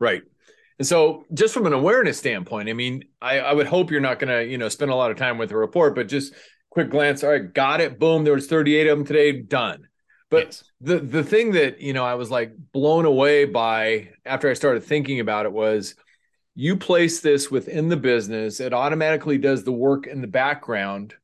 Right. 0.00 0.22
And 0.78 0.86
so 0.86 1.24
just 1.32 1.54
from 1.54 1.66
an 1.66 1.72
awareness 1.72 2.18
standpoint, 2.18 2.68
I 2.68 2.72
mean, 2.72 3.04
I, 3.20 3.38
I 3.38 3.52
would 3.52 3.66
hope 3.66 3.90
you're 3.90 4.00
not 4.00 4.18
going 4.18 4.36
to, 4.36 4.44
you 4.44 4.58
know, 4.58 4.68
spend 4.68 4.90
a 4.90 4.96
lot 4.96 5.10
of 5.10 5.16
time 5.16 5.38
with 5.38 5.50
the 5.50 5.56
report, 5.56 5.94
but 5.94 6.08
just 6.08 6.34
quick 6.70 6.90
glance. 6.90 7.22
All 7.22 7.30
right, 7.30 7.52
got 7.52 7.80
it. 7.80 7.98
Boom. 7.98 8.24
There 8.24 8.34
was 8.34 8.46
38 8.46 8.88
of 8.88 8.98
them 8.98 9.06
today. 9.06 9.42
Done. 9.42 9.86
But 10.30 10.46
yes. 10.46 10.64
the 10.80 10.98
the 10.98 11.22
thing 11.22 11.52
that, 11.52 11.80
you 11.80 11.92
know, 11.92 12.04
I 12.04 12.14
was 12.14 12.30
like 12.30 12.54
blown 12.72 13.04
away 13.04 13.44
by 13.44 14.10
after 14.24 14.48
I 14.48 14.54
started 14.54 14.82
thinking 14.82 15.20
about 15.20 15.44
it 15.44 15.52
was 15.52 15.94
you 16.54 16.76
place 16.76 17.20
this 17.20 17.50
within 17.50 17.88
the 17.88 17.96
business, 17.96 18.58
it 18.58 18.72
automatically 18.72 19.38
does 19.38 19.64
the 19.64 19.72
work 19.72 20.06
in 20.06 20.20
the 20.20 20.26
background 20.26 21.14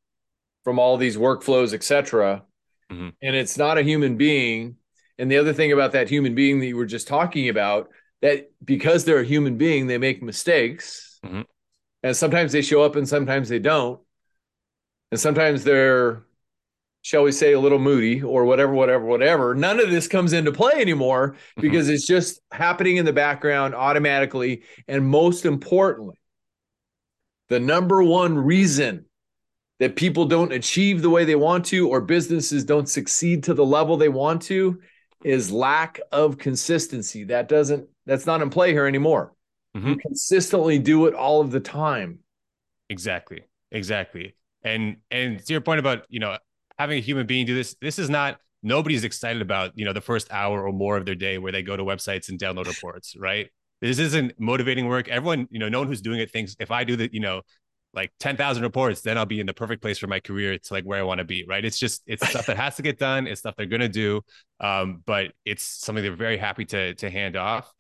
from 0.63 0.79
all 0.79 0.97
these 0.99 1.17
workflows, 1.17 1.73
et 1.73 1.83
cetera. 1.83 2.45
Mm-hmm. 2.93 3.09
And 3.23 3.37
it's 3.37 3.59
not 3.59 3.79
a 3.79 3.83
human 3.83 4.17
being 4.17 4.77
and 5.19 5.31
the 5.31 5.39
other 5.39 5.53
thing 5.53 5.73
about 5.73 5.93
that 5.93 6.09
human 6.09 6.35
being 6.35 6.61
that 6.61 6.67
you 6.67 6.77
were 6.77 6.87
just 6.87 7.09
talking 7.09 7.49
about, 7.49 7.91
that 8.23 8.51
because 8.65 9.05
they're 9.05 9.21
a 9.21 9.25
human 9.25 9.57
being, 9.57 9.87
they 9.87 9.99
make 9.99 10.23
mistakes. 10.23 11.19
Mm-hmm. 11.25 11.43
And 12.05 12.17
sometimes 12.17 12.53
they 12.53 12.63
show 12.63 12.83
up 12.83 12.95
and 12.95 13.09
sometimes 13.09 13.49
they 13.49 13.59
don't. 13.59 14.01
And 15.11 15.19
sometimes 15.19 15.65
they're, 15.65 16.23
shall 17.03 17.25
we 17.25 17.33
say, 17.33 17.53
a 17.53 17.61
little 17.61 17.81
moody 17.81 18.23
or 18.23 18.45
whatever, 18.45 18.73
whatever, 18.73 19.05
whatever. 19.05 19.55
None 19.55 19.81
of 19.81 19.91
this 19.91 20.07
comes 20.07 20.33
into 20.33 20.53
play 20.53 20.75
anymore 20.75 21.31
mm-hmm. 21.31 21.63
because 21.63 21.89
it's 21.89 22.07
just 22.07 22.41
happening 22.53 22.97
in 22.97 23.05
the 23.05 23.13
background 23.13 23.75
automatically. 23.75 24.63
And 24.87 25.05
most 25.07 25.45
importantly, 25.45 26.19
the 27.49 27.59
number 27.59 28.03
one 28.03 28.39
reason 28.39 29.07
that 29.81 29.97
people 29.97 30.27
don't 30.27 30.53
achieve 30.53 31.03
the 31.03 31.11
way 31.11 31.25
they 31.25 31.37
want 31.37 31.65
to 31.67 31.89
or 31.89 32.01
businesses 32.01 32.65
don't 32.65 32.89
succeed 32.89 33.45
to 33.45 33.55
the 33.55 33.65
level 33.65 33.97
they 33.97 34.09
want 34.09 34.43
to 34.43 34.81
is 35.25 35.51
lack 35.51 36.01
of 36.13 36.39
consistency. 36.39 37.25
That 37.25 37.49
doesn't 37.49 37.89
that's 38.07 38.27
not 38.27 38.43
in 38.43 38.51
play 38.51 38.73
here 38.73 38.87
anymore. 38.87 39.33
Mm-hmm. 39.77 39.89
You 39.89 39.97
consistently 39.97 40.79
do 40.79 41.07
it 41.07 41.15
all 41.15 41.41
of 41.41 41.51
the 41.51 41.61
time. 41.61 42.21
Exactly. 42.89 43.43
Exactly. 43.71 44.35
And 44.63 44.99
and 45.11 45.45
to 45.45 45.53
your 45.53 45.61
point 45.61 45.81
about 45.81 46.05
you 46.09 46.21
know 46.21 46.37
having 46.79 46.99
a 46.99 47.01
human 47.03 47.27
being 47.27 47.47
do 47.47 47.55
this, 47.55 47.77
this 47.81 47.99
is 47.99 48.09
not 48.09 48.39
nobody's 48.63 49.05
excited 49.05 49.43
about 49.43 49.73
you 49.77 49.85
know 49.85 49.93
the 49.93 50.01
first 50.01 50.31
hour 50.33 50.67
or 50.67 50.73
more 50.73 50.97
of 50.97 51.05
their 51.05 51.15
day 51.15 51.39
where 51.39 51.53
they 51.53 51.63
go 51.63 51.77
to 51.77 51.85
websites 51.85 52.29
and 52.29 52.39
download 52.39 52.67
reports, 52.67 53.15
right? 53.17 53.51
This 53.81 53.99
isn't 53.99 54.33
motivating 54.41 54.89
work. 54.89 55.09
Everyone, 55.09 55.47
you 55.51 55.59
know, 55.59 55.69
no 55.69 55.79
one 55.79 55.89
who's 55.89 56.01
doing 56.01 56.19
it 56.19 56.33
thinks 56.33 56.57
if 56.59 56.71
I 56.73 56.83
do 56.83 56.97
the, 56.97 57.09
you 57.13 57.21
know, 57.21 57.43
like 57.95 58.13
10,000 58.21 58.63
reports, 58.63 59.01
then 59.01 59.17
I'll 59.17 59.27
be 59.27 59.41
in 59.41 59.47
the 59.47 59.55
perfect 59.55 59.83
place 59.83 59.99
for 59.99 60.07
my 60.07 60.21
career 60.21 60.59
to 60.59 60.73
like 60.73 60.85
where 60.85 60.99
I 60.99 61.03
want 61.03 61.19
to 61.19 61.25
be. 61.25 61.45
Right. 61.49 61.65
It's 61.65 61.79
just, 61.79 62.03
it's 62.07 62.27
stuff 62.29 62.47
that 62.47 62.57
has 62.57 62.77
to 62.77 62.83
get 62.83 62.99
done. 62.99 63.27
It's 63.27 63.41
stuff 63.41 63.55
they're 63.57 63.67
going 63.67 63.81
to 63.81 63.89
do. 63.89 64.21
Um, 64.61 65.03
but 65.07 65.33
it's 65.45 65.65
something 65.65 66.03
they're 66.03 66.15
very 66.15 66.37
happy 66.37 66.65
to, 66.67 66.95
to 66.95 67.11
hand 67.11 67.37
off. 67.37 67.73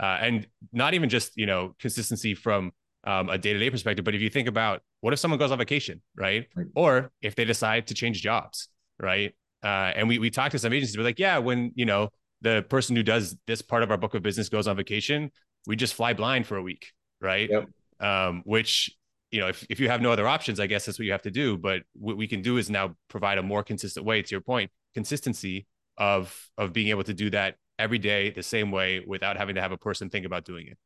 Uh, 0.00 0.18
and 0.20 0.46
not 0.72 0.94
even 0.94 1.08
just, 1.08 1.36
you 1.36 1.46
know, 1.46 1.74
consistency 1.80 2.34
from 2.34 2.72
um, 3.04 3.28
a 3.28 3.38
day-to-day 3.38 3.70
perspective, 3.70 4.04
but 4.04 4.14
if 4.14 4.20
you 4.20 4.30
think 4.30 4.48
about 4.48 4.80
what 5.00 5.12
if 5.12 5.18
someone 5.18 5.38
goes 5.38 5.50
on 5.50 5.58
vacation, 5.58 6.00
right? 6.16 6.46
right. 6.54 6.66
Or 6.74 7.10
if 7.20 7.34
they 7.34 7.44
decide 7.44 7.88
to 7.88 7.94
change 7.94 8.22
jobs, 8.22 8.68
right? 9.00 9.34
Uh, 9.62 9.92
and 9.96 10.08
we, 10.08 10.18
we 10.18 10.30
talked 10.30 10.52
to 10.52 10.58
some 10.58 10.72
agencies, 10.72 10.96
we're 10.96 11.04
like, 11.04 11.18
yeah, 11.18 11.38
when, 11.38 11.72
you 11.74 11.84
know, 11.84 12.10
the 12.42 12.64
person 12.68 12.94
who 12.94 13.02
does 13.02 13.36
this 13.46 13.62
part 13.62 13.82
of 13.82 13.90
our 13.90 13.96
book 13.96 14.14
of 14.14 14.22
business 14.22 14.48
goes 14.48 14.68
on 14.68 14.76
vacation, 14.76 15.30
we 15.66 15.74
just 15.74 15.94
fly 15.94 16.12
blind 16.12 16.46
for 16.46 16.56
a 16.56 16.62
week, 16.62 16.92
right? 17.20 17.50
Yep. 17.50 17.68
Um, 18.00 18.42
which 18.44 18.96
you 19.30 19.40
know, 19.40 19.48
if, 19.48 19.66
if 19.68 19.80
you 19.80 19.88
have 19.88 20.00
no 20.00 20.10
other 20.10 20.26
options, 20.26 20.58
I 20.60 20.66
guess 20.66 20.86
that's 20.86 20.98
what 20.98 21.06
you 21.06 21.12
have 21.12 21.22
to 21.22 21.30
do. 21.30 21.58
But 21.58 21.82
what 21.92 22.16
we 22.16 22.26
can 22.26 22.42
do 22.42 22.56
is 22.56 22.70
now 22.70 22.96
provide 23.08 23.38
a 23.38 23.42
more 23.42 23.62
consistent 23.62 24.06
way. 24.06 24.22
To 24.22 24.30
your 24.30 24.40
point, 24.40 24.70
consistency 24.94 25.66
of 25.96 26.50
of 26.56 26.72
being 26.72 26.88
able 26.88 27.04
to 27.04 27.14
do 27.14 27.30
that 27.30 27.56
every 27.78 27.98
day 27.98 28.30
the 28.30 28.42
same 28.42 28.70
way 28.70 29.04
without 29.06 29.36
having 29.36 29.54
to 29.56 29.60
have 29.60 29.72
a 29.72 29.78
person 29.78 30.10
think 30.10 30.26
about 30.26 30.44
doing 30.44 30.66
it. 30.66 30.78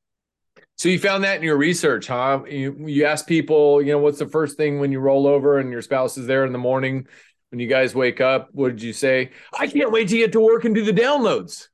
So 0.77 0.89
you 0.89 0.99
found 0.99 1.25
that 1.25 1.37
in 1.37 1.43
your 1.43 1.57
research, 1.57 2.09
huh? 2.09 2.43
You 2.49 2.77
you 2.87 3.05
ask 3.05 3.27
people, 3.27 3.81
you 3.81 3.93
know, 3.93 3.99
what's 3.99 4.19
the 4.19 4.29
first 4.29 4.57
thing 4.57 4.81
when 4.81 4.93
you 4.93 5.01
roll 5.01 5.27
over 5.27 5.59
and 5.59 5.71
your 5.71 5.83
spouse 5.83 6.19
is 6.19 6.27
there 6.27 6.45
in 6.45 6.53
the 6.53 6.59
morning 6.59 7.07
when 7.51 7.61
you 7.61 7.69
guys 7.69 7.95
wake 7.95 8.21
up? 8.21 8.49
What 8.53 8.71
did 8.71 8.83
you 8.83 8.93
say? 8.93 9.31
I 9.57 9.67
can't 9.67 9.93
wait 9.93 10.09
to 10.09 10.17
get 10.17 10.33
to 10.33 10.41
work 10.41 10.65
and 10.65 10.75
do 10.75 10.85
the 10.85 10.93
downloads. 10.93 11.69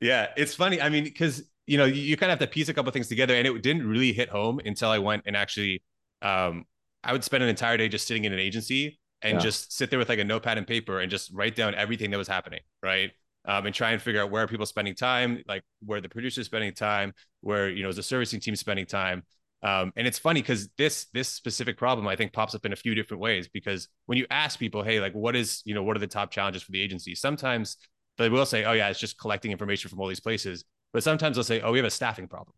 Yeah, 0.00 0.28
it's 0.36 0.54
funny. 0.54 0.80
I 0.80 0.88
mean, 0.88 1.04
because 1.04 1.42
you 1.66 1.78
know, 1.78 1.84
you, 1.84 2.02
you 2.02 2.16
kind 2.16 2.30
of 2.30 2.38
have 2.38 2.48
to 2.48 2.52
piece 2.52 2.68
a 2.68 2.74
couple 2.74 2.90
things 2.92 3.08
together, 3.08 3.34
and 3.34 3.46
it 3.46 3.62
didn't 3.62 3.86
really 3.86 4.12
hit 4.12 4.28
home 4.28 4.60
until 4.64 4.88
I 4.88 4.98
went 4.98 5.24
and 5.26 5.36
actually, 5.36 5.82
um, 6.22 6.64
I 7.02 7.12
would 7.12 7.24
spend 7.24 7.42
an 7.42 7.48
entire 7.48 7.76
day 7.76 7.88
just 7.88 8.06
sitting 8.06 8.24
in 8.24 8.32
an 8.32 8.38
agency 8.38 8.98
and 9.22 9.34
yeah. 9.34 9.40
just 9.40 9.72
sit 9.72 9.90
there 9.90 9.98
with 9.98 10.08
like 10.08 10.18
a 10.18 10.24
notepad 10.24 10.58
and 10.58 10.66
paper 10.66 11.00
and 11.00 11.10
just 11.10 11.32
write 11.32 11.56
down 11.56 11.74
everything 11.74 12.10
that 12.10 12.18
was 12.18 12.28
happening, 12.28 12.60
right? 12.82 13.10
Um, 13.44 13.66
and 13.66 13.74
try 13.74 13.92
and 13.92 14.02
figure 14.02 14.20
out 14.20 14.30
where 14.30 14.42
are 14.42 14.48
people 14.48 14.66
spending 14.66 14.94
time, 14.94 15.42
like 15.46 15.62
where 15.84 16.00
the 16.00 16.08
producers 16.08 16.46
spending 16.46 16.72
time, 16.72 17.12
where 17.42 17.68
you 17.68 17.82
know 17.82 17.88
is 17.88 17.96
the 17.96 18.02
servicing 18.02 18.40
team 18.40 18.56
spending 18.56 18.86
time. 18.86 19.22
Um, 19.62 19.92
and 19.96 20.06
it's 20.06 20.18
funny 20.18 20.42
because 20.42 20.68
this 20.76 21.06
this 21.14 21.28
specific 21.28 21.78
problem 21.78 22.06
I 22.06 22.16
think 22.16 22.32
pops 22.32 22.54
up 22.54 22.66
in 22.66 22.72
a 22.72 22.76
few 22.76 22.94
different 22.94 23.20
ways 23.20 23.48
because 23.48 23.88
when 24.06 24.18
you 24.18 24.26
ask 24.30 24.58
people, 24.58 24.82
hey, 24.82 25.00
like 25.00 25.12
what 25.12 25.34
is 25.36 25.62
you 25.64 25.74
know 25.74 25.82
what 25.82 25.96
are 25.96 26.00
the 26.00 26.06
top 26.06 26.30
challenges 26.30 26.62
for 26.62 26.72
the 26.72 26.82
agency? 26.82 27.14
Sometimes 27.14 27.76
they 28.18 28.28
will 28.28 28.46
say, 28.46 28.64
oh 28.64 28.72
yeah, 28.72 28.88
it's 28.88 29.00
just 29.00 29.18
collecting 29.18 29.52
information 29.52 29.90
from 29.90 30.00
all 30.00 30.08
these 30.08 30.20
places. 30.20 30.64
But 30.96 31.02
sometimes 31.02 31.36
they'll 31.36 31.44
say, 31.44 31.60
oh, 31.60 31.72
we 31.72 31.78
have 31.78 31.84
a 31.84 31.90
staffing 31.90 32.26
problem, 32.26 32.54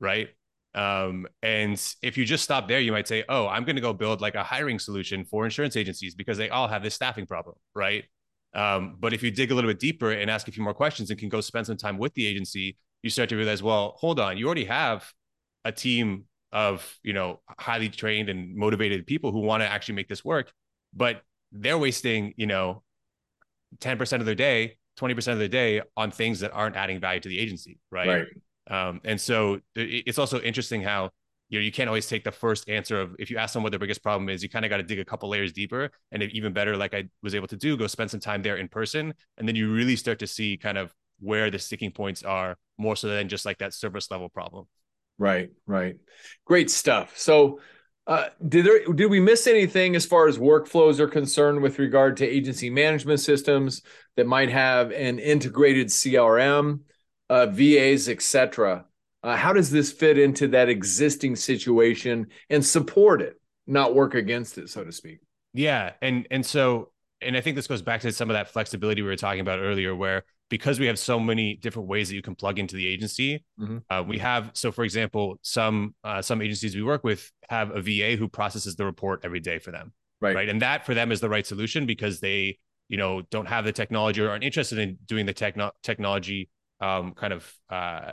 right? 0.00 0.30
Um, 0.74 1.26
and 1.42 1.78
if 2.00 2.16
you 2.16 2.24
just 2.24 2.42
stop 2.42 2.66
there, 2.66 2.80
you 2.80 2.92
might 2.92 3.06
say, 3.06 3.24
oh, 3.28 3.46
I'm 3.46 3.64
going 3.64 3.76
to 3.76 3.82
go 3.82 3.92
build 3.92 4.22
like 4.22 4.36
a 4.36 4.42
hiring 4.42 4.78
solution 4.78 5.26
for 5.26 5.44
insurance 5.44 5.76
agencies 5.76 6.14
because 6.14 6.38
they 6.38 6.48
all 6.48 6.66
have 6.66 6.82
this 6.82 6.94
staffing 6.94 7.26
problem, 7.26 7.56
right? 7.74 8.04
Um, 8.54 8.96
but 8.98 9.12
if 9.12 9.22
you 9.22 9.30
dig 9.30 9.50
a 9.50 9.54
little 9.54 9.68
bit 9.68 9.80
deeper 9.80 10.12
and 10.12 10.30
ask 10.30 10.48
a 10.48 10.50
few 10.50 10.62
more 10.62 10.72
questions 10.72 11.10
and 11.10 11.18
can 11.20 11.28
go 11.28 11.42
spend 11.42 11.66
some 11.66 11.76
time 11.76 11.98
with 11.98 12.14
the 12.14 12.26
agency, 12.26 12.78
you 13.02 13.10
start 13.10 13.28
to 13.28 13.36
realize, 13.36 13.62
well, 13.62 13.96
hold 13.98 14.18
on, 14.18 14.38
you 14.38 14.46
already 14.46 14.64
have 14.64 15.12
a 15.66 15.70
team 15.70 16.24
of 16.52 16.98
you 17.02 17.12
know 17.12 17.40
highly 17.58 17.90
trained 17.90 18.30
and 18.30 18.56
motivated 18.56 19.06
people 19.06 19.30
who 19.30 19.40
want 19.40 19.62
to 19.62 19.68
actually 19.68 19.96
make 19.96 20.08
this 20.08 20.24
work, 20.24 20.54
but 20.94 21.20
they're 21.52 21.76
wasting 21.76 22.32
you 22.38 22.46
know 22.46 22.82
10% 23.80 24.20
of 24.20 24.24
their 24.24 24.34
day 24.34 24.78
20% 24.98 25.32
of 25.32 25.38
the 25.38 25.48
day 25.48 25.82
on 25.96 26.10
things 26.10 26.40
that 26.40 26.52
aren't 26.52 26.76
adding 26.76 27.00
value 27.00 27.20
to 27.20 27.28
the 27.28 27.38
agency. 27.38 27.78
Right. 27.90 28.08
Right. 28.08 28.88
Um, 28.88 29.00
and 29.04 29.20
so 29.20 29.60
it's 29.74 30.18
also 30.18 30.40
interesting 30.40 30.82
how, 30.82 31.10
you 31.50 31.58
know, 31.58 31.62
you 31.62 31.72
can't 31.72 31.88
always 31.88 32.06
take 32.06 32.24
the 32.24 32.32
first 32.32 32.68
answer 32.68 33.00
of 33.00 33.14
if 33.18 33.30
you 33.30 33.36
ask 33.36 33.52
them 33.52 33.62
what 33.62 33.70
their 33.70 33.78
biggest 33.78 34.02
problem 34.02 34.28
is, 34.28 34.42
you 34.42 34.48
kind 34.48 34.64
of 34.64 34.70
got 34.70 34.78
to 34.78 34.82
dig 34.82 34.98
a 34.98 35.04
couple 35.04 35.28
layers 35.28 35.52
deeper. 35.52 35.90
And 36.10 36.22
even 36.22 36.52
better, 36.52 36.76
like 36.76 36.94
I 36.94 37.04
was 37.22 37.34
able 37.34 37.48
to 37.48 37.56
do, 37.56 37.76
go 37.76 37.86
spend 37.86 38.10
some 38.10 38.20
time 38.20 38.42
there 38.42 38.56
in 38.56 38.68
person. 38.68 39.12
And 39.36 39.46
then 39.46 39.54
you 39.54 39.72
really 39.72 39.96
start 39.96 40.20
to 40.20 40.26
see 40.26 40.56
kind 40.56 40.78
of 40.78 40.94
where 41.20 41.50
the 41.50 41.58
sticking 41.58 41.92
points 41.92 42.22
are 42.22 42.56
more 42.78 42.96
so 42.96 43.08
than 43.08 43.28
just 43.28 43.44
like 43.44 43.58
that 43.58 43.74
service 43.74 44.10
level 44.10 44.28
problem. 44.28 44.64
Right, 45.18 45.50
right. 45.66 45.96
Great 46.44 46.70
stuff. 46.70 47.18
So 47.18 47.60
uh, 48.06 48.26
did 48.46 48.66
there 48.66 48.84
did 48.92 49.10
we 49.10 49.20
miss 49.20 49.46
anything 49.46 49.96
as 49.96 50.04
far 50.04 50.28
as 50.28 50.38
workflows 50.38 50.98
are 50.98 51.08
concerned 51.08 51.62
with 51.62 51.78
regard 51.78 52.18
to 52.18 52.26
agency 52.26 52.68
management 52.68 53.20
systems 53.20 53.82
that 54.16 54.26
might 54.26 54.50
have 54.50 54.90
an 54.92 55.18
integrated 55.18 55.86
CRM, 55.88 56.80
uh, 57.30 57.46
VAs, 57.46 58.08
etc.? 58.08 58.84
Uh, 59.22 59.36
how 59.36 59.54
does 59.54 59.70
this 59.70 59.90
fit 59.90 60.18
into 60.18 60.48
that 60.48 60.68
existing 60.68 61.34
situation 61.34 62.26
and 62.50 62.64
support 62.64 63.22
it, 63.22 63.40
not 63.66 63.94
work 63.94 64.14
against 64.14 64.58
it, 64.58 64.68
so 64.68 64.84
to 64.84 64.92
speak? 64.92 65.20
Yeah, 65.54 65.92
and 66.02 66.26
and 66.30 66.44
so 66.44 66.90
and 67.22 67.36
I 67.36 67.40
think 67.40 67.56
this 67.56 67.66
goes 67.66 67.80
back 67.80 68.02
to 68.02 68.12
some 68.12 68.28
of 68.28 68.34
that 68.34 68.48
flexibility 68.48 69.00
we 69.00 69.08
were 69.08 69.16
talking 69.16 69.40
about 69.40 69.60
earlier, 69.60 69.96
where 69.96 70.24
because 70.48 70.78
we 70.78 70.86
have 70.86 70.98
so 70.98 71.18
many 71.18 71.56
different 71.56 71.88
ways 71.88 72.08
that 72.08 72.14
you 72.14 72.22
can 72.22 72.34
plug 72.34 72.58
into 72.58 72.76
the 72.76 72.86
agency, 72.86 73.44
mm-hmm. 73.58 73.78
uh, 73.90 74.02
we 74.02 74.18
have 74.18 74.50
so 74.54 74.70
for 74.70 74.84
example, 74.84 75.36
some 75.42 75.94
uh, 76.04 76.22
some 76.22 76.42
agencies 76.42 76.74
we 76.74 76.82
work 76.82 77.04
with 77.04 77.30
have 77.48 77.70
a 77.70 77.80
VA 77.80 78.16
who 78.16 78.28
processes 78.28 78.76
the 78.76 78.84
report 78.84 79.20
every 79.24 79.40
day 79.40 79.58
for 79.58 79.70
them, 79.70 79.92
right? 80.20 80.34
Right, 80.34 80.48
and 80.48 80.62
that 80.62 80.86
for 80.86 80.94
them 80.94 81.12
is 81.12 81.20
the 81.20 81.28
right 81.28 81.46
solution 81.46 81.86
because 81.86 82.20
they 82.20 82.58
you 82.88 82.96
know 82.96 83.22
don't 83.30 83.46
have 83.46 83.64
the 83.64 83.72
technology 83.72 84.20
or 84.20 84.30
aren't 84.30 84.44
interested 84.44 84.78
in 84.78 84.98
doing 85.06 85.26
the 85.26 85.32
techno- 85.32 85.72
technology 85.82 86.50
um, 86.80 87.12
kind 87.12 87.32
of 87.32 87.52
uh, 87.70 88.12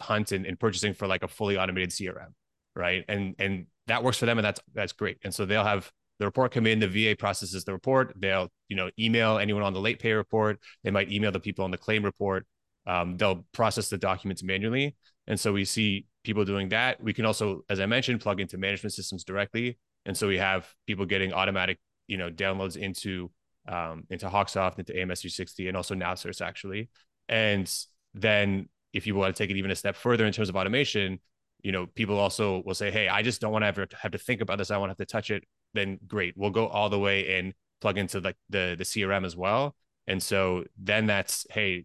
hunt 0.00 0.32
and, 0.32 0.46
and 0.46 0.58
purchasing 0.58 0.94
for 0.94 1.06
like 1.06 1.22
a 1.22 1.28
fully 1.28 1.56
automated 1.58 1.90
CRM, 1.90 2.32
right? 2.74 3.04
And 3.08 3.34
and 3.38 3.66
that 3.86 4.02
works 4.02 4.18
for 4.18 4.26
them, 4.26 4.38
and 4.38 4.44
that's 4.44 4.60
that's 4.74 4.92
great. 4.92 5.18
And 5.24 5.34
so 5.34 5.46
they'll 5.46 5.64
have 5.64 5.90
the 6.18 6.24
report 6.24 6.52
come 6.52 6.66
in, 6.66 6.78
the 6.78 6.88
VA 6.88 7.14
processes 7.16 7.64
the 7.64 7.72
report. 7.72 8.14
They'll, 8.16 8.48
you 8.68 8.76
know, 8.76 8.90
email 8.98 9.38
anyone 9.38 9.62
on 9.62 9.72
the 9.74 9.80
late 9.80 9.98
pay 9.98 10.12
report. 10.12 10.58
They 10.82 10.90
might 10.90 11.12
email 11.12 11.32
the 11.32 11.40
people 11.40 11.64
on 11.64 11.70
the 11.70 11.78
claim 11.78 12.04
report. 12.04 12.46
Um, 12.86 13.16
they'll 13.16 13.44
process 13.52 13.88
the 13.88 13.98
documents 13.98 14.42
manually. 14.42 14.96
And 15.26 15.38
so 15.38 15.52
we 15.52 15.64
see 15.64 16.06
people 16.24 16.44
doing 16.44 16.68
that. 16.70 17.02
We 17.02 17.12
can 17.12 17.26
also, 17.26 17.62
as 17.68 17.80
I 17.80 17.86
mentioned, 17.86 18.20
plug 18.20 18.40
into 18.40 18.58
management 18.58 18.92
systems 18.94 19.24
directly. 19.24 19.78
And 20.04 20.16
so 20.16 20.28
we 20.28 20.38
have 20.38 20.72
people 20.86 21.04
getting 21.04 21.32
automatic, 21.32 21.78
you 22.06 22.16
know, 22.16 22.30
downloads 22.30 22.76
into 22.76 23.30
um, 23.68 24.04
into 24.10 24.28
Hawksoft, 24.28 24.78
into 24.78 24.92
AMS 24.92 25.22
360, 25.22 25.66
and 25.66 25.76
also 25.76 25.96
NowCerts 25.96 26.40
actually. 26.40 26.88
And 27.28 27.72
then 28.14 28.68
if 28.92 29.06
you 29.08 29.16
want 29.16 29.34
to 29.34 29.42
take 29.42 29.50
it 29.50 29.56
even 29.56 29.72
a 29.72 29.76
step 29.76 29.96
further 29.96 30.24
in 30.24 30.32
terms 30.32 30.48
of 30.48 30.54
automation, 30.54 31.20
you 31.62 31.72
know, 31.72 31.86
people 31.86 32.16
also 32.16 32.62
will 32.64 32.74
say, 32.74 32.92
Hey, 32.92 33.08
I 33.08 33.22
just 33.22 33.40
don't 33.40 33.52
want 33.52 33.64
to 33.64 33.66
ever 33.66 33.88
have 34.00 34.12
to 34.12 34.18
think 34.18 34.40
about 34.40 34.58
this. 34.58 34.70
I 34.70 34.78
want 34.78 34.90
to 34.90 34.92
have 34.92 34.98
to 34.98 35.12
touch 35.12 35.32
it 35.32 35.42
then 35.76 35.98
great. 36.06 36.34
We'll 36.36 36.50
go 36.50 36.66
all 36.68 36.88
the 36.88 36.98
way 36.98 37.38
and 37.38 37.54
plug 37.80 37.98
into 37.98 38.20
like 38.20 38.36
the 38.48 38.74
the 38.76 38.84
CRM 38.84 39.24
as 39.24 39.36
well. 39.36 39.76
And 40.06 40.22
so 40.22 40.64
then 40.78 41.06
that's 41.06 41.46
hey, 41.50 41.84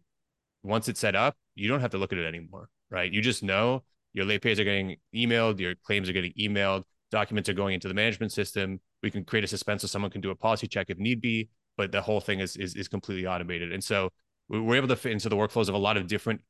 once 0.64 0.88
it's 0.88 1.00
set 1.00 1.16
up, 1.16 1.36
you 1.56 1.68
don't 1.68 1.82
have 1.82 1.92
to 1.92 1.98
look 1.98 2.14
at 2.14 2.20
it 2.20 2.26
anymore, 2.26 2.70
right? 2.90 3.12
You 3.12 3.22
just 3.22 3.44
know 3.44 3.84
your 4.14 4.26
late 4.26 4.42
pays 4.42 4.60
are 4.60 4.64
getting 4.64 4.98
emailed, 5.16 5.60
your 5.60 5.76
claims 5.76 6.10
are 6.10 6.14
getting 6.14 6.34
emailed, 6.40 6.84
documents 7.12 7.50
are 7.50 7.54
going 7.54 7.74
into 7.74 7.88
the 7.88 7.94
management 7.94 8.32
system. 8.32 8.80
We 9.02 9.12
can 9.12 9.24
create 9.24 9.44
a 9.44 9.48
suspense 9.48 9.82
so 9.82 9.88
someone 9.88 10.12
can 10.12 10.22
do 10.22 10.32
a 10.32 10.36
policy 10.36 10.68
check 10.68 10.90
if 10.90 10.98
need 10.98 11.22
be, 11.22 11.50
but 11.78 11.92
the 11.92 12.02
whole 12.02 12.22
thing 12.22 12.40
is 12.40 12.56
is, 12.58 12.76
is 12.76 12.88
completely 12.88 13.26
automated. 13.28 13.72
And 13.72 13.84
so 13.84 14.10
we're 14.50 14.76
able 14.76 14.90
to 14.90 14.96
fit 14.96 15.14
into 15.14 15.30
the 15.30 15.36
workflows 15.36 15.70
of 15.70 15.76
a 15.76 15.80
lot 15.80 15.98
of 15.98 16.08
different 16.08 16.42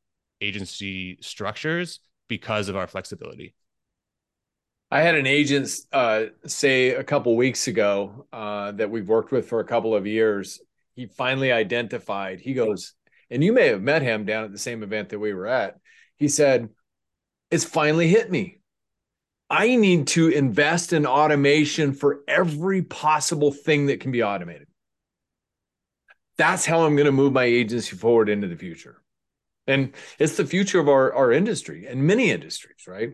agency 0.41 1.17
structures 1.21 1.99
because 2.27 2.67
of 2.67 2.75
our 2.75 2.87
flexibility. 2.87 3.53
I 4.93 5.01
had 5.01 5.15
an 5.15 5.25
agent 5.25 5.69
uh, 5.93 6.25
say 6.45 6.89
a 6.89 7.03
couple 7.03 7.37
weeks 7.37 7.69
ago 7.69 8.27
uh, 8.33 8.73
that 8.73 8.91
we've 8.91 9.07
worked 9.07 9.31
with 9.31 9.47
for 9.47 9.61
a 9.61 9.65
couple 9.65 9.95
of 9.95 10.05
years. 10.05 10.59
He 10.95 11.05
finally 11.05 11.49
identified. 11.49 12.41
He 12.41 12.53
goes, 12.53 12.93
and 13.29 13.41
you 13.41 13.53
may 13.53 13.67
have 13.67 13.81
met 13.81 14.01
him 14.01 14.25
down 14.25 14.43
at 14.43 14.51
the 14.51 14.57
same 14.57 14.83
event 14.83 15.09
that 15.09 15.19
we 15.19 15.33
were 15.33 15.47
at. 15.47 15.77
He 16.17 16.27
said, 16.27 16.69
"It's 17.49 17.63
finally 17.63 18.09
hit 18.09 18.29
me. 18.29 18.59
I 19.49 19.77
need 19.77 20.07
to 20.07 20.27
invest 20.27 20.91
in 20.91 21.05
automation 21.05 21.93
for 21.93 22.21
every 22.27 22.81
possible 22.81 23.53
thing 23.53 23.85
that 23.85 24.01
can 24.01 24.11
be 24.11 24.23
automated. 24.23 24.67
That's 26.37 26.65
how 26.65 26.85
I'm 26.85 26.95
going 26.97 27.05
to 27.05 27.11
move 27.13 27.31
my 27.31 27.45
agency 27.45 27.95
forward 27.95 28.27
into 28.27 28.49
the 28.49 28.57
future." 28.57 29.01
And 29.67 29.93
it's 30.19 30.35
the 30.35 30.45
future 30.45 30.81
of 30.81 30.89
our, 30.89 31.13
our 31.13 31.31
industry 31.31 31.85
and 31.85 32.03
many 32.03 32.29
industries, 32.29 32.87
right? 32.87 33.11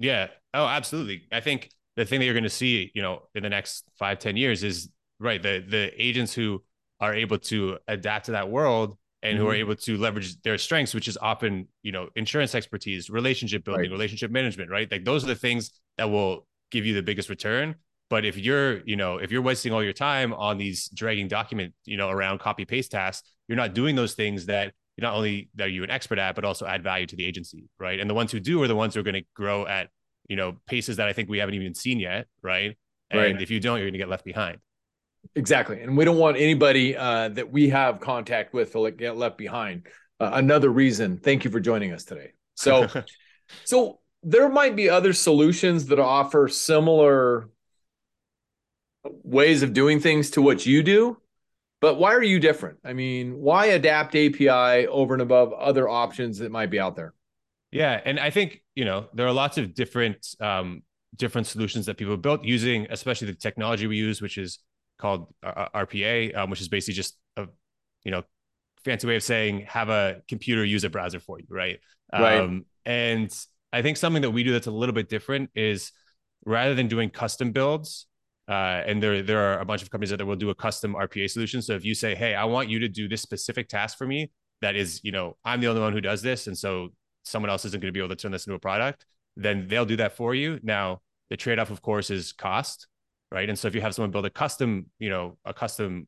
Yeah. 0.00 0.28
Oh, 0.54 0.66
absolutely. 0.66 1.26
I 1.32 1.40
think 1.40 1.70
the 1.96 2.04
thing 2.04 2.20
that 2.20 2.24
you're 2.24 2.34
going 2.34 2.44
to 2.44 2.50
see, 2.50 2.90
you 2.94 3.02
know, 3.02 3.22
in 3.34 3.42
the 3.42 3.50
next 3.50 3.84
five, 3.98 4.18
ten 4.18 4.36
years 4.36 4.62
is 4.62 4.88
right. 5.18 5.42
The 5.42 5.64
the 5.66 5.90
agents 6.02 6.32
who 6.32 6.62
are 7.00 7.12
able 7.12 7.38
to 7.38 7.78
adapt 7.88 8.26
to 8.26 8.32
that 8.32 8.48
world 8.48 8.96
and 9.22 9.34
mm-hmm. 9.34 9.42
who 9.42 9.48
are 9.48 9.52
mm-hmm. 9.52 9.60
able 9.60 9.76
to 9.76 9.96
leverage 9.98 10.40
their 10.42 10.56
strengths, 10.58 10.94
which 10.94 11.08
is 11.08 11.18
often, 11.20 11.68
you 11.82 11.92
know, 11.92 12.08
insurance 12.14 12.54
expertise, 12.54 13.10
relationship 13.10 13.64
building, 13.64 13.82
right. 13.82 13.90
relationship 13.90 14.30
management, 14.30 14.70
right? 14.70 14.90
Like 14.90 15.04
those 15.04 15.24
are 15.24 15.28
the 15.28 15.34
things 15.34 15.70
that 15.98 16.08
will 16.08 16.46
give 16.70 16.86
you 16.86 16.94
the 16.94 17.02
biggest 17.02 17.28
return. 17.28 17.74
But 18.10 18.24
if 18.24 18.36
you're, 18.36 18.86
you 18.86 18.96
know, 18.96 19.16
if 19.16 19.32
you're 19.32 19.42
wasting 19.42 19.72
all 19.72 19.82
your 19.82 19.92
time 19.92 20.32
on 20.34 20.58
these 20.58 20.88
dragging 20.88 21.26
document, 21.26 21.74
you 21.84 21.96
know, 21.96 22.10
around 22.10 22.38
copy 22.38 22.64
paste 22.64 22.92
tasks, 22.92 23.28
you're 23.48 23.56
not 23.56 23.74
doing 23.74 23.96
those 23.96 24.14
things 24.14 24.46
that 24.46 24.72
not 24.98 25.14
only 25.14 25.48
that 25.56 25.70
you 25.72 25.82
an 25.82 25.90
expert 25.90 26.18
at, 26.18 26.34
but 26.34 26.44
also 26.44 26.66
add 26.66 26.82
value 26.82 27.06
to 27.06 27.16
the 27.16 27.24
agency, 27.24 27.64
right? 27.80 27.98
And 27.98 28.08
the 28.08 28.14
ones 28.14 28.30
who 28.30 28.40
do 28.40 28.62
are 28.62 28.68
the 28.68 28.76
ones 28.76 28.94
who 28.94 29.00
are 29.00 29.04
going 29.04 29.14
to 29.14 29.24
grow 29.34 29.66
at, 29.66 29.88
you 30.28 30.36
know, 30.36 30.56
paces 30.66 30.96
that 30.96 31.08
I 31.08 31.12
think 31.12 31.28
we 31.28 31.38
haven't 31.38 31.54
even 31.54 31.74
seen 31.74 32.00
yet, 32.00 32.26
right? 32.42 32.76
And 33.10 33.20
right. 33.20 33.42
if 33.42 33.50
you 33.50 33.60
don't, 33.60 33.78
you're 33.78 33.86
going 33.86 33.94
to 33.94 33.98
get 33.98 34.08
left 34.08 34.24
behind. 34.24 34.58
Exactly, 35.34 35.80
and 35.80 35.96
we 35.96 36.04
don't 36.04 36.18
want 36.18 36.36
anybody 36.36 36.96
uh, 36.96 37.30
that 37.30 37.50
we 37.50 37.70
have 37.70 38.00
contact 38.00 38.52
with 38.52 38.72
to 38.72 38.90
get 38.90 39.16
left 39.16 39.38
behind. 39.38 39.86
Uh, 40.20 40.30
another 40.34 40.68
reason. 40.68 41.18
Thank 41.18 41.44
you 41.44 41.50
for 41.50 41.60
joining 41.60 41.92
us 41.92 42.04
today. 42.04 42.32
So, 42.54 42.88
so 43.64 44.00
there 44.22 44.48
might 44.48 44.76
be 44.76 44.88
other 44.88 45.12
solutions 45.12 45.86
that 45.86 45.98
offer 45.98 46.48
similar 46.48 47.48
ways 49.22 49.62
of 49.62 49.72
doing 49.72 50.00
things 50.00 50.30
to 50.30 50.42
what 50.42 50.64
you 50.64 50.82
do 50.82 51.18
but 51.80 51.96
why 51.96 52.14
are 52.14 52.22
you 52.22 52.40
different 52.40 52.78
i 52.84 52.92
mean 52.92 53.38
why 53.38 53.66
adapt 53.66 54.14
api 54.14 54.48
over 54.48 55.14
and 55.14 55.22
above 55.22 55.52
other 55.52 55.88
options 55.88 56.38
that 56.38 56.50
might 56.50 56.70
be 56.70 56.80
out 56.80 56.96
there 56.96 57.12
yeah 57.74 58.00
and 58.04 58.18
i 58.18 58.30
think 58.30 58.62
you 58.74 58.84
know 58.84 59.06
there 59.12 59.26
are 59.26 59.32
lots 59.32 59.58
of 59.58 59.74
different 59.74 60.26
um, 60.40 60.82
different 61.16 61.46
solutions 61.46 61.86
that 61.86 61.96
people 61.96 62.12
have 62.12 62.22
built 62.22 62.44
using 62.44 62.86
especially 62.90 63.26
the 63.26 63.34
technology 63.34 63.86
we 63.86 63.96
use 63.96 64.22
which 64.22 64.38
is 64.38 64.60
called 64.98 65.32
uh, 65.42 65.68
rpa 65.74 66.34
um, 66.36 66.50
which 66.50 66.60
is 66.60 66.68
basically 66.68 66.94
just 66.94 67.18
a 67.36 67.46
you 68.04 68.10
know 68.10 68.22
fancy 68.84 69.06
way 69.06 69.16
of 69.16 69.22
saying 69.22 69.66
have 69.68 69.88
a 69.88 70.22
computer 70.28 70.64
use 70.64 70.84
a 70.84 70.90
browser 70.90 71.18
for 71.18 71.38
you 71.38 71.46
right 71.50 71.80
right 72.12 72.40
um, 72.40 72.64
and 72.86 73.36
i 73.72 73.82
think 73.82 73.96
something 73.96 74.22
that 74.22 74.30
we 74.30 74.44
do 74.44 74.52
that's 74.52 74.66
a 74.66 74.70
little 74.70 74.94
bit 74.94 75.08
different 75.08 75.50
is 75.54 75.90
rather 76.46 76.74
than 76.74 76.86
doing 76.86 77.10
custom 77.10 77.50
builds 77.52 78.06
uh, 78.46 78.82
and 78.86 79.02
there 79.02 79.22
there 79.22 79.38
are 79.38 79.60
a 79.60 79.64
bunch 79.64 79.82
of 79.82 79.90
companies 79.90 80.10
that 80.10 80.24
will 80.24 80.36
do 80.36 80.50
a 80.50 80.54
custom 80.54 80.94
RPA 80.94 81.30
solution. 81.30 81.62
So 81.62 81.72
if 81.72 81.82
you 81.82 81.94
say, 81.94 82.14
"Hey, 82.14 82.34
I 82.34 82.44
want 82.44 82.68
you 82.68 82.78
to 82.80 82.88
do 82.88 83.08
this 83.08 83.22
specific 83.22 83.70
task 83.70 83.96
for 83.96 84.06
me," 84.06 84.30
that 84.60 84.76
is, 84.76 85.00
you 85.02 85.12
know, 85.12 85.38
I'm 85.46 85.62
the 85.62 85.68
only 85.68 85.80
one 85.80 85.94
who 85.94 86.02
does 86.02 86.20
this, 86.20 86.46
and 86.46 86.56
so 86.56 86.90
someone 87.24 87.50
else 87.50 87.64
isn't 87.64 87.80
going 87.80 87.88
to 87.88 87.92
be 87.92 88.00
able 88.00 88.10
to 88.10 88.16
turn 88.16 88.32
this 88.32 88.46
into 88.46 88.54
a 88.54 88.60
product, 88.60 89.04
then 89.36 89.66
they'll 89.68 89.84
do 89.84 89.96
that 89.96 90.16
for 90.16 90.34
you. 90.34 90.60
Now, 90.62 91.00
the 91.30 91.36
trade-off, 91.36 91.70
of 91.70 91.82
course, 91.82 92.10
is 92.10 92.32
cost, 92.32 92.86
right? 93.32 93.48
And 93.48 93.58
so 93.58 93.66
if 93.66 93.74
you 93.74 93.80
have 93.80 93.94
someone 93.94 94.10
build 94.10 94.26
a 94.26 94.30
custom, 94.30 94.86
you 94.98 95.10
know, 95.10 95.38
a 95.44 95.52
custom 95.52 96.06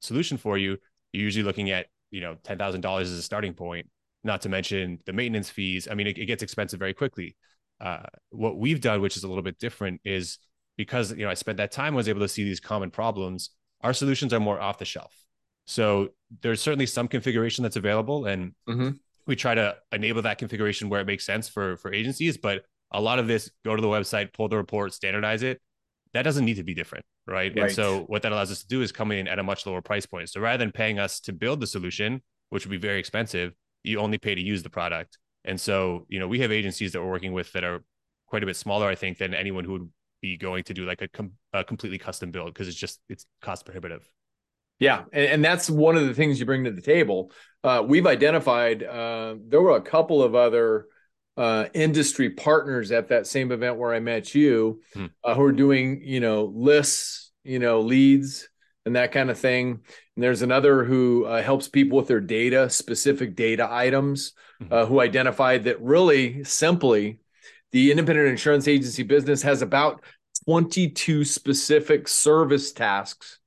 solution 0.00 0.38
for 0.38 0.56
you, 0.56 0.78
you're 1.12 1.24
usually 1.24 1.44
looking 1.44 1.70
at, 1.70 1.86
you 2.10 2.20
know, 2.20 2.36
ten 2.42 2.58
thousand 2.58 2.80
dollars 2.80 3.10
as 3.10 3.18
a 3.18 3.22
starting 3.22 3.54
point. 3.54 3.88
Not 4.24 4.42
to 4.42 4.48
mention 4.48 5.00
the 5.04 5.12
maintenance 5.12 5.50
fees. 5.50 5.88
I 5.90 5.94
mean, 5.94 6.06
it, 6.06 6.16
it 6.16 6.26
gets 6.26 6.42
expensive 6.42 6.78
very 6.78 6.94
quickly. 6.94 7.36
Uh, 7.80 8.04
what 8.30 8.56
we've 8.56 8.80
done, 8.80 9.00
which 9.00 9.16
is 9.16 9.24
a 9.24 9.28
little 9.28 9.42
bit 9.42 9.58
different, 9.58 10.00
is 10.04 10.38
because 10.76 11.10
you 11.10 11.24
know 11.24 11.30
I 11.30 11.34
spent 11.34 11.58
that 11.58 11.72
time 11.72 11.94
was 11.94 12.08
able 12.08 12.20
to 12.20 12.28
see 12.28 12.44
these 12.44 12.60
common 12.60 12.90
problems. 12.90 13.50
Our 13.80 13.92
solutions 13.92 14.32
are 14.32 14.40
more 14.40 14.60
off 14.60 14.78
the 14.78 14.84
shelf. 14.84 15.12
So 15.66 16.10
there's 16.40 16.60
certainly 16.60 16.86
some 16.86 17.08
configuration 17.08 17.64
that's 17.64 17.76
available, 17.76 18.26
and 18.26 18.52
mm-hmm. 18.68 18.90
We 19.26 19.36
try 19.36 19.54
to 19.54 19.76
enable 19.92 20.22
that 20.22 20.38
configuration 20.38 20.88
where 20.88 21.00
it 21.00 21.06
makes 21.06 21.24
sense 21.24 21.48
for 21.48 21.76
for 21.76 21.92
agencies. 21.92 22.36
But 22.36 22.64
a 22.92 23.00
lot 23.00 23.18
of 23.18 23.26
this, 23.26 23.50
go 23.64 23.74
to 23.74 23.82
the 23.82 23.88
website, 23.88 24.32
pull 24.32 24.48
the 24.48 24.56
report, 24.56 24.92
standardize 24.92 25.42
it. 25.42 25.60
That 26.12 26.22
doesn't 26.22 26.44
need 26.44 26.56
to 26.56 26.62
be 26.62 26.74
different, 26.74 27.04
right? 27.26 27.52
right? 27.56 27.64
And 27.64 27.72
so 27.72 28.00
what 28.02 28.22
that 28.22 28.32
allows 28.32 28.50
us 28.50 28.60
to 28.60 28.66
do 28.66 28.82
is 28.82 28.92
come 28.92 29.12
in 29.12 29.26
at 29.26 29.38
a 29.38 29.42
much 29.42 29.64
lower 29.64 29.80
price 29.80 30.04
point. 30.04 30.28
So 30.28 30.40
rather 30.40 30.58
than 30.58 30.70
paying 30.70 30.98
us 30.98 31.20
to 31.20 31.32
build 31.32 31.60
the 31.60 31.66
solution, 31.66 32.22
which 32.50 32.66
would 32.66 32.70
be 32.70 32.76
very 32.76 32.98
expensive, 32.98 33.54
you 33.82 33.98
only 33.98 34.18
pay 34.18 34.34
to 34.34 34.40
use 34.40 34.62
the 34.62 34.68
product. 34.68 35.16
And 35.44 35.58
so, 35.58 36.06
you 36.08 36.18
know, 36.20 36.28
we 36.28 36.40
have 36.40 36.52
agencies 36.52 36.92
that 36.92 37.00
we're 37.00 37.10
working 37.10 37.32
with 37.32 37.50
that 37.52 37.64
are 37.64 37.82
quite 38.26 38.42
a 38.42 38.46
bit 38.46 38.56
smaller, 38.56 38.86
I 38.86 38.94
think, 38.94 39.18
than 39.18 39.32
anyone 39.32 39.64
who 39.64 39.72
would 39.72 39.88
be 40.20 40.36
going 40.36 40.64
to 40.64 40.74
do 40.74 40.84
like 40.84 41.02
a, 41.02 41.08
com- 41.08 41.32
a 41.52 41.64
completely 41.64 41.98
custom 41.98 42.30
build 42.30 42.52
because 42.52 42.68
it's 42.68 42.76
just 42.76 43.00
it's 43.08 43.26
cost 43.40 43.64
prohibitive. 43.64 44.06
Yeah, 44.82 45.04
and, 45.12 45.26
and, 45.26 45.44
that's 45.44 45.70
one 45.70 45.96
of 45.96 46.06
the 46.06 46.14
things 46.14 46.40
you 46.40 46.46
bring 46.46 46.64
to 46.64 46.72
the 46.72 46.82
table. 46.82 47.30
Uh, 47.62 47.84
we've 47.86 48.06
identified 48.06 48.82
uh, 48.82 49.36
there 49.46 49.60
were 49.60 49.76
a 49.76 49.80
couple 49.80 50.22
of 50.22 50.34
other 50.34 50.86
uh, 51.36 51.66
industry 51.72 52.30
partners 52.30 52.90
at 52.90 53.08
that 53.08 53.28
same 53.28 53.52
event 53.52 53.76
where 53.76 53.94
I 53.94 54.00
met 54.00 54.34
you, 54.34 54.80
hmm. 54.94 55.06
Uh, 55.22 55.34
who 55.34 55.42
are 55.42 55.52
doing 55.52 56.02
you 56.02 56.18
know 56.18 56.44
lists, 56.54 57.30
you 57.44 57.60
know 57.60 57.80
leads, 57.80 58.48
and 58.84 58.96
that 58.96 59.12
kind 59.12 59.30
of 59.30 59.38
thing. 59.38 59.80
And 60.16 60.22
there's 60.22 60.42
another 60.42 60.84
who 60.84 61.26
uh, 61.26 61.42
helps 61.42 61.68
people 61.68 61.98
with 61.98 62.08
their 62.08 62.20
data, 62.20 62.68
specific 62.68 63.36
data 63.36 63.68
items, 63.70 64.32
mm-hmm. 64.60 64.88
who 64.92 65.00
identified 65.00 65.64
that 65.64 65.80
really 65.80 66.42
simply 66.42 67.20
the 67.70 67.90
independent 67.92 68.28
insurance 68.28 68.66
agency 68.66 69.04
business 69.04 69.42
has 69.42 69.62
about 69.62 70.02
22 70.44 71.24
specific 71.24 72.08
service 72.08 72.72
tasks 72.72 73.38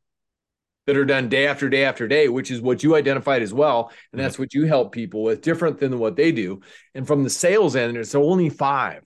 that 0.86 0.98
are 0.98 1.06
done 1.06 1.30
day 1.30 1.48
after 1.48 1.70
day 1.70 1.84
after 1.84 2.08
day, 2.08 2.30
which 2.30 2.52
is 2.52 2.62
what 2.62 2.84
you 2.84 2.96
identified 2.96 3.42
as 3.42 3.54
well. 3.54 3.92
And 4.12 4.22
that's 4.22 4.38
what 4.38 4.54
you 4.54 4.66
help 4.66 4.92
people 4.92 5.24
with, 5.24 5.42
different 5.42 5.80
than 5.80 5.98
what 6.00 6.16
they 6.16 6.32
do. 6.32 6.62
And 6.94 7.08
from 7.08 7.24
the 7.24 7.30
sales 7.30 7.76
end, 7.76 7.98
it's 7.98 8.16
only 8.16 8.50
five. 8.50 9.04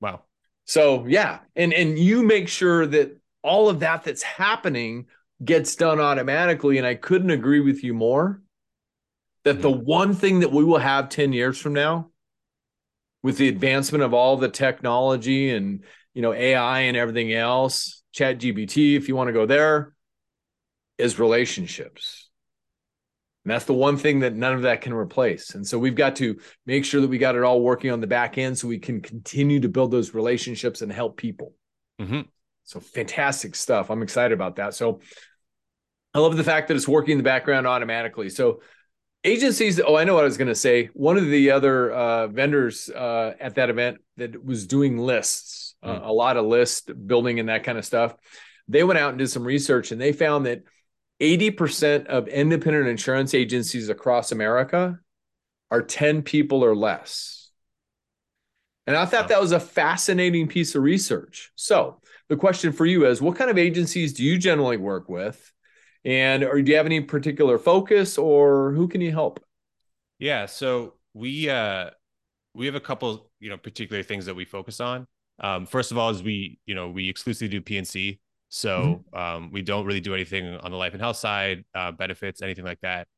Wow. 0.00 0.22
So 0.64 1.06
yeah. 1.06 1.40
And 1.56 1.72
and 1.72 1.98
you 1.98 2.22
make 2.22 2.48
sure 2.48 2.86
that 2.86 3.18
all 3.42 3.68
of 3.68 3.80
that 3.80 4.04
that's 4.04 4.22
happening 4.22 5.06
gets 5.44 5.76
done 5.76 6.00
automatically. 6.00 6.78
And 6.78 6.86
I 6.86 6.94
couldn't 6.94 7.30
agree 7.30 7.60
with 7.60 7.82
you 7.82 7.94
more 7.94 8.40
that 9.44 9.54
mm-hmm. 9.54 9.62
the 9.62 9.70
one 9.70 10.14
thing 10.14 10.40
that 10.40 10.52
we 10.52 10.64
will 10.64 10.78
have 10.78 11.08
10 11.08 11.32
years 11.32 11.58
from 11.58 11.74
now 11.74 12.10
with 13.22 13.38
the 13.38 13.48
advancement 13.48 14.04
of 14.04 14.12
all 14.12 14.36
the 14.36 14.48
technology 14.48 15.50
and 15.50 15.84
you 16.12 16.22
know 16.22 16.32
AI 16.32 16.80
and 16.80 16.96
everything 16.96 17.32
else, 17.32 18.02
Chat 18.12 18.38
GPT, 18.38 18.96
if 18.96 19.08
you 19.08 19.16
want 19.16 19.28
to 19.28 19.32
go 19.32 19.46
there, 19.46 19.93
is 20.98 21.18
relationships. 21.18 22.28
And 23.44 23.52
that's 23.52 23.66
the 23.66 23.74
one 23.74 23.98
thing 23.98 24.20
that 24.20 24.34
none 24.34 24.54
of 24.54 24.62
that 24.62 24.80
can 24.80 24.94
replace. 24.94 25.54
And 25.54 25.66
so 25.66 25.78
we've 25.78 25.94
got 25.94 26.16
to 26.16 26.38
make 26.64 26.84
sure 26.84 27.00
that 27.02 27.08
we 27.08 27.18
got 27.18 27.36
it 27.36 27.42
all 27.42 27.60
working 27.60 27.90
on 27.90 28.00
the 28.00 28.06
back 28.06 28.38
end 28.38 28.56
so 28.56 28.68
we 28.68 28.78
can 28.78 29.02
continue 29.02 29.60
to 29.60 29.68
build 29.68 29.90
those 29.90 30.14
relationships 30.14 30.80
and 30.80 30.90
help 30.90 31.18
people. 31.18 31.52
Mm-hmm. 32.00 32.22
So 32.64 32.80
fantastic 32.80 33.54
stuff. 33.54 33.90
I'm 33.90 34.02
excited 34.02 34.32
about 34.32 34.56
that. 34.56 34.74
So 34.74 35.00
I 36.14 36.20
love 36.20 36.36
the 36.36 36.44
fact 36.44 36.68
that 36.68 36.76
it's 36.76 36.88
working 36.88 37.12
in 37.12 37.18
the 37.18 37.24
background 37.24 37.66
automatically. 37.66 38.30
So 38.30 38.60
agencies 39.24 39.80
oh 39.80 39.96
i 39.96 40.04
know 40.04 40.14
what 40.14 40.20
i 40.20 40.26
was 40.26 40.36
going 40.36 40.48
to 40.48 40.54
say 40.54 40.90
one 40.92 41.16
of 41.16 41.26
the 41.26 41.50
other 41.50 41.90
uh, 41.90 42.26
vendors 42.28 42.90
uh, 42.90 43.32
at 43.40 43.54
that 43.54 43.70
event 43.70 43.98
that 44.18 44.44
was 44.44 44.66
doing 44.66 44.98
lists 44.98 45.74
uh, 45.82 45.98
mm. 45.98 46.06
a 46.06 46.12
lot 46.12 46.36
of 46.36 46.44
list 46.44 46.90
building 47.06 47.40
and 47.40 47.48
that 47.48 47.64
kind 47.64 47.78
of 47.78 47.86
stuff 47.86 48.14
they 48.68 48.84
went 48.84 48.98
out 48.98 49.10
and 49.10 49.18
did 49.18 49.30
some 49.30 49.44
research 49.44 49.92
and 49.92 50.00
they 50.00 50.12
found 50.12 50.46
that 50.46 50.62
80% 51.20 52.06
of 52.06 52.26
independent 52.28 52.88
insurance 52.88 53.34
agencies 53.34 53.88
across 53.88 54.32
america 54.32 54.98
are 55.70 55.82
10 55.82 56.22
people 56.22 56.64
or 56.64 56.74
less 56.74 57.50
and 58.86 58.96
i 58.96 59.06
thought 59.06 59.28
that 59.28 59.40
was 59.40 59.52
a 59.52 59.60
fascinating 59.60 60.48
piece 60.48 60.74
of 60.74 60.82
research 60.82 61.52
so 61.54 62.00
the 62.28 62.36
question 62.36 62.72
for 62.72 62.86
you 62.86 63.06
is 63.06 63.22
what 63.22 63.36
kind 63.36 63.50
of 63.50 63.58
agencies 63.58 64.12
do 64.12 64.24
you 64.24 64.38
generally 64.38 64.76
work 64.76 65.08
with 65.08 65.52
and 66.04 66.44
or 66.44 66.60
do 66.60 66.70
you 66.70 66.76
have 66.76 66.86
any 66.86 67.00
particular 67.00 67.58
focus 67.58 68.18
or 68.18 68.72
who 68.72 68.88
can 68.88 69.00
you 69.00 69.10
help? 69.10 69.42
Yeah, 70.18 70.46
so 70.46 70.94
we 71.14 71.48
uh 71.48 71.90
we 72.54 72.66
have 72.66 72.74
a 72.74 72.80
couple, 72.80 73.30
you 73.40 73.50
know, 73.50 73.56
particular 73.56 74.02
things 74.02 74.26
that 74.26 74.34
we 74.34 74.44
focus 74.44 74.80
on. 74.80 75.06
Um, 75.40 75.66
first 75.66 75.90
of 75.90 75.98
all, 75.98 76.10
is 76.10 76.22
we, 76.22 76.60
you 76.66 76.74
know, 76.76 76.88
we 76.88 77.08
exclusively 77.08 77.48
do 77.48 77.60
P&C. 77.60 78.20
So 78.54 79.02
mm-hmm. 79.12 79.18
um, 79.18 79.50
we 79.50 79.62
don't 79.62 79.84
really 79.84 80.00
do 80.00 80.14
anything 80.14 80.46
on 80.46 80.70
the 80.70 80.76
life 80.76 80.92
and 80.92 81.02
health 81.02 81.16
side, 81.16 81.64
uh, 81.74 81.90
benefits, 81.90 82.40
anything 82.40 82.64
like 82.64 82.80
that. 82.82 83.08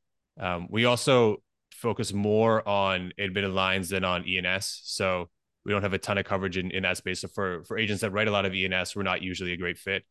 Um, 0.41 0.67
we 0.71 0.87
also 0.87 1.43
focus 1.73 2.15
more 2.15 2.67
on 2.67 3.13
admitted 3.19 3.51
lines 3.51 3.91
than 3.91 4.03
on 4.03 4.27
E&S. 4.27 4.81
So 4.85 5.29
we 5.63 5.73
don't 5.73 5.83
have 5.83 5.93
a 5.93 5.99
ton 5.99 6.17
of 6.17 6.25
coverage 6.25 6.57
in, 6.57 6.71
in 6.71 6.85
that 6.85 6.97
space. 6.97 7.21
So 7.21 7.29
for 7.29 7.65
for 7.65 7.77
agents 7.77 8.01
that 8.01 8.13
write 8.13 8.29
a 8.29 8.31
lot 8.31 8.47
of 8.47 8.55
E&S, 8.55 8.97
we're 8.97 9.03
not 9.03 9.21
usually 9.21 9.53
a 9.53 9.59
great 9.59 9.77
fit. 9.77 10.05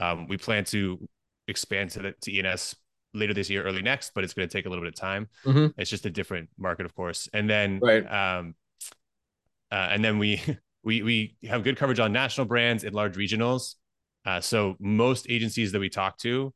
Um, 0.00 0.28
we 0.28 0.36
plan 0.36 0.62
to 0.66 1.08
expand 1.48 1.90
to 1.90 1.98
the 1.98 2.14
to 2.20 2.32
E&S 2.32 2.76
later 3.14 3.34
this 3.34 3.50
year, 3.50 3.64
early 3.64 3.82
next, 3.82 4.12
but 4.14 4.22
it's 4.22 4.32
going 4.32 4.48
to 4.48 4.52
take 4.52 4.66
a 4.66 4.68
little 4.68 4.84
bit 4.84 4.94
of 4.94 5.00
time. 5.00 5.26
Mm-hmm. 5.44 5.80
It's 5.80 5.90
just 5.90 6.06
a 6.06 6.10
different 6.10 6.50
market, 6.56 6.86
of 6.86 6.94
course. 6.94 7.28
And 7.32 7.50
then, 7.50 7.80
right. 7.82 8.06
um, 8.06 8.54
uh, 9.72 9.88
and 9.90 10.04
then 10.04 10.18
we 10.18 10.40
we 10.84 11.02
we 11.02 11.36
have 11.48 11.64
good 11.64 11.76
coverage 11.76 11.98
on 11.98 12.12
national 12.12 12.46
brands 12.46 12.84
and 12.84 12.94
large 12.94 13.16
regionals. 13.16 13.74
Uh, 14.24 14.40
so 14.40 14.76
most 14.78 15.26
agencies 15.28 15.72
that 15.72 15.80
we 15.80 15.88
talk 15.88 16.18
to, 16.18 16.52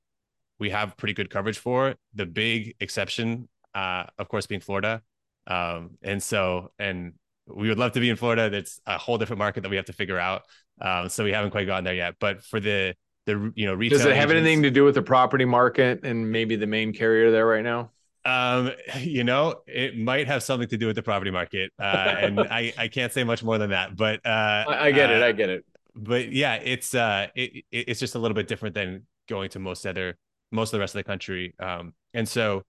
we 0.58 0.70
have 0.70 0.96
pretty 0.96 1.14
good 1.14 1.30
coverage 1.30 1.58
for. 1.58 1.94
The 2.14 2.26
big 2.26 2.74
exception, 2.80 3.48
uh, 3.74 4.04
of 4.18 4.28
course, 4.28 4.46
being 4.46 4.60
Florida. 4.60 5.02
Um, 5.46 5.98
and 6.02 6.22
so, 6.22 6.70
and 6.78 7.14
we 7.46 7.68
would 7.68 7.78
love 7.78 7.92
to 7.92 8.00
be 8.00 8.10
in 8.10 8.16
Florida. 8.16 8.50
That's 8.50 8.80
a 8.86 8.98
whole 8.98 9.18
different 9.18 9.38
market 9.38 9.62
that 9.62 9.70
we 9.70 9.76
have 9.76 9.86
to 9.86 9.92
figure 9.92 10.18
out. 10.18 10.42
Um, 10.80 11.08
so 11.08 11.24
we 11.24 11.32
haven't 11.32 11.50
quite 11.50 11.66
gotten 11.66 11.84
there 11.84 11.94
yet. 11.94 12.14
But 12.20 12.42
for 12.44 12.60
the 12.60 12.94
the 13.26 13.52
you 13.54 13.66
know 13.66 13.74
retail. 13.74 13.98
Does 13.98 14.06
it 14.06 14.16
have 14.16 14.30
agents. 14.30 14.46
anything 14.46 14.62
to 14.62 14.70
do 14.70 14.84
with 14.84 14.94
the 14.94 15.02
property 15.02 15.44
market 15.44 16.04
and 16.04 16.30
maybe 16.30 16.56
the 16.56 16.66
main 16.66 16.92
carrier 16.92 17.30
there 17.30 17.46
right 17.46 17.62
now? 17.62 17.90
Um, 18.24 18.72
you 19.00 19.24
know, 19.24 19.56
it 19.66 19.98
might 19.98 20.26
have 20.26 20.42
something 20.42 20.68
to 20.68 20.76
do 20.76 20.86
with 20.86 20.96
the 20.96 21.02
property 21.02 21.30
market, 21.30 21.72
uh, 21.78 22.14
and 22.18 22.40
I 22.50 22.72
I 22.76 22.88
can't 22.88 23.12
say 23.12 23.24
much 23.24 23.42
more 23.42 23.58
than 23.58 23.70
that. 23.70 23.96
But 23.96 24.24
uh, 24.26 24.64
I, 24.68 24.86
I 24.86 24.92
get 24.92 25.10
uh, 25.10 25.14
it, 25.14 25.22
I 25.22 25.32
get 25.32 25.48
it. 25.50 25.64
But 25.94 26.32
yeah, 26.32 26.54
it's 26.54 26.94
uh, 26.94 27.28
it, 27.34 27.64
it's 27.70 28.00
just 28.00 28.14
a 28.14 28.18
little 28.18 28.34
bit 28.34 28.48
different 28.48 28.74
than 28.74 29.06
going 29.28 29.50
to 29.50 29.58
most 29.58 29.86
other 29.86 30.16
most 30.50 30.68
of 30.68 30.72
the 30.72 30.80
rest 30.80 30.94
of 30.94 31.00
the 31.00 31.04
country. 31.04 31.54
Um, 31.58 31.94
and 32.14 32.28
so 32.28 32.62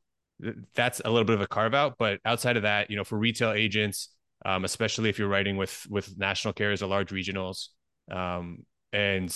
that's 0.74 1.02
a 1.04 1.10
little 1.10 1.26
bit 1.26 1.36
of 1.36 1.42
a 1.42 1.48
carve 1.48 1.74
out. 1.74 1.96
But 1.98 2.20
outside 2.26 2.58
of 2.58 2.64
that, 2.64 2.90
you 2.90 2.96
know, 2.96 3.04
for 3.04 3.18
retail 3.18 3.52
agents, 3.52 4.10
um, 4.46 4.66
especially 4.66 5.10
if 5.10 5.20
you're 5.20 5.28
writing 5.28 5.58
with 5.58 5.86
with 5.90 6.18
national 6.18 6.54
carriers 6.54 6.82
or 6.82 6.88
large 6.88 7.12
regionals, 7.12 7.68
um, 8.12 8.66
and 8.92 9.36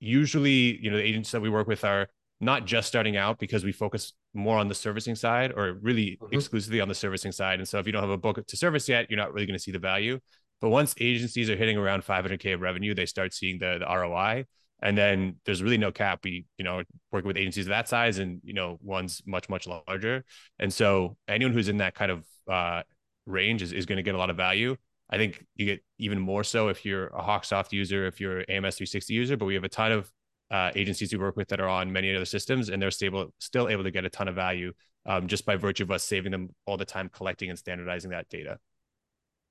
usually, 0.00 0.78
you 0.82 0.90
know, 0.90 0.96
the 0.96 1.04
agents 1.04 1.30
that 1.30 1.40
we 1.40 1.48
work 1.48 1.68
with 1.68 1.84
are 1.84 2.08
not 2.40 2.66
just 2.66 2.88
starting 2.88 3.16
out 3.16 3.38
because 3.38 3.62
we 3.62 3.70
focus 3.70 4.14
more 4.34 4.58
on 4.58 4.66
the 4.66 4.74
servicing 4.74 5.14
side 5.14 5.52
or 5.56 5.74
really 5.80 6.18
mm-hmm. 6.20 6.34
exclusively 6.34 6.80
on 6.80 6.88
the 6.88 6.94
servicing 6.94 7.30
side. 7.30 7.60
And 7.60 7.68
so 7.68 7.78
if 7.78 7.86
you 7.86 7.92
don't 7.92 8.02
have 8.02 8.10
a 8.10 8.18
book 8.18 8.44
to 8.44 8.56
service 8.56 8.88
yet, 8.88 9.08
you're 9.08 9.18
not 9.18 9.32
really 9.32 9.46
going 9.46 9.56
to 9.56 9.62
see 9.62 9.70
the 9.70 9.78
value. 9.78 10.18
But 10.62 10.70
once 10.70 10.94
agencies 11.00 11.50
are 11.50 11.56
hitting 11.56 11.76
around 11.76 12.04
500k 12.04 12.54
of 12.54 12.60
revenue, 12.60 12.94
they 12.94 13.04
start 13.04 13.34
seeing 13.34 13.58
the 13.58 13.78
the 13.80 13.86
ROI. 13.86 14.46
And 14.80 14.96
then 14.96 15.36
there's 15.44 15.62
really 15.62 15.78
no 15.78 15.92
cap. 15.92 16.20
We, 16.24 16.46
you 16.56 16.64
know, 16.64 16.82
working 17.12 17.28
with 17.28 17.36
agencies 17.36 17.66
of 17.66 17.70
that 17.70 17.88
size 17.88 18.18
and, 18.18 18.40
you 18.42 18.54
know, 18.54 18.78
ones 18.80 19.22
much, 19.26 19.48
much 19.48 19.68
larger. 19.68 20.24
And 20.58 20.72
so 20.72 21.16
anyone 21.28 21.52
who's 21.52 21.68
in 21.68 21.76
that 21.76 21.94
kind 21.94 22.10
of 22.10 22.24
uh, 22.50 22.82
range 23.26 23.62
is, 23.62 23.72
is 23.72 23.86
going 23.86 23.98
to 23.98 24.02
get 24.02 24.14
a 24.14 24.18
lot 24.18 24.30
of 24.30 24.36
value. 24.36 24.76
I 25.08 25.18
think 25.18 25.44
you 25.56 25.66
get 25.66 25.84
even 25.98 26.18
more 26.18 26.42
so 26.42 26.68
if 26.68 26.84
you're 26.84 27.08
a 27.08 27.22
Hawksoft 27.22 27.70
user, 27.70 28.06
if 28.06 28.20
you're 28.20 28.40
AMS 28.48 28.76
360 28.76 29.14
user, 29.14 29.36
but 29.36 29.44
we 29.44 29.54
have 29.54 29.62
a 29.62 29.68
ton 29.68 29.92
of 29.92 30.10
uh, 30.50 30.70
agencies 30.74 31.12
we 31.12 31.18
work 31.18 31.36
with 31.36 31.48
that 31.48 31.60
are 31.60 31.68
on 31.68 31.92
many 31.92 32.14
other 32.14 32.24
systems 32.24 32.68
and 32.68 32.82
they're 32.82 32.90
stable, 32.90 33.32
still 33.38 33.68
able 33.68 33.84
to 33.84 33.90
get 33.90 34.04
a 34.04 34.10
ton 34.10 34.26
of 34.26 34.34
value 34.34 34.72
um, 35.06 35.26
just 35.26 35.44
by 35.44 35.54
virtue 35.54 35.84
of 35.84 35.90
us 35.90 36.02
saving 36.02 36.32
them 36.32 36.48
all 36.66 36.76
the 36.76 36.84
time 36.84 37.08
collecting 37.08 37.50
and 37.50 37.58
standardizing 37.58 38.10
that 38.10 38.28
data. 38.28 38.58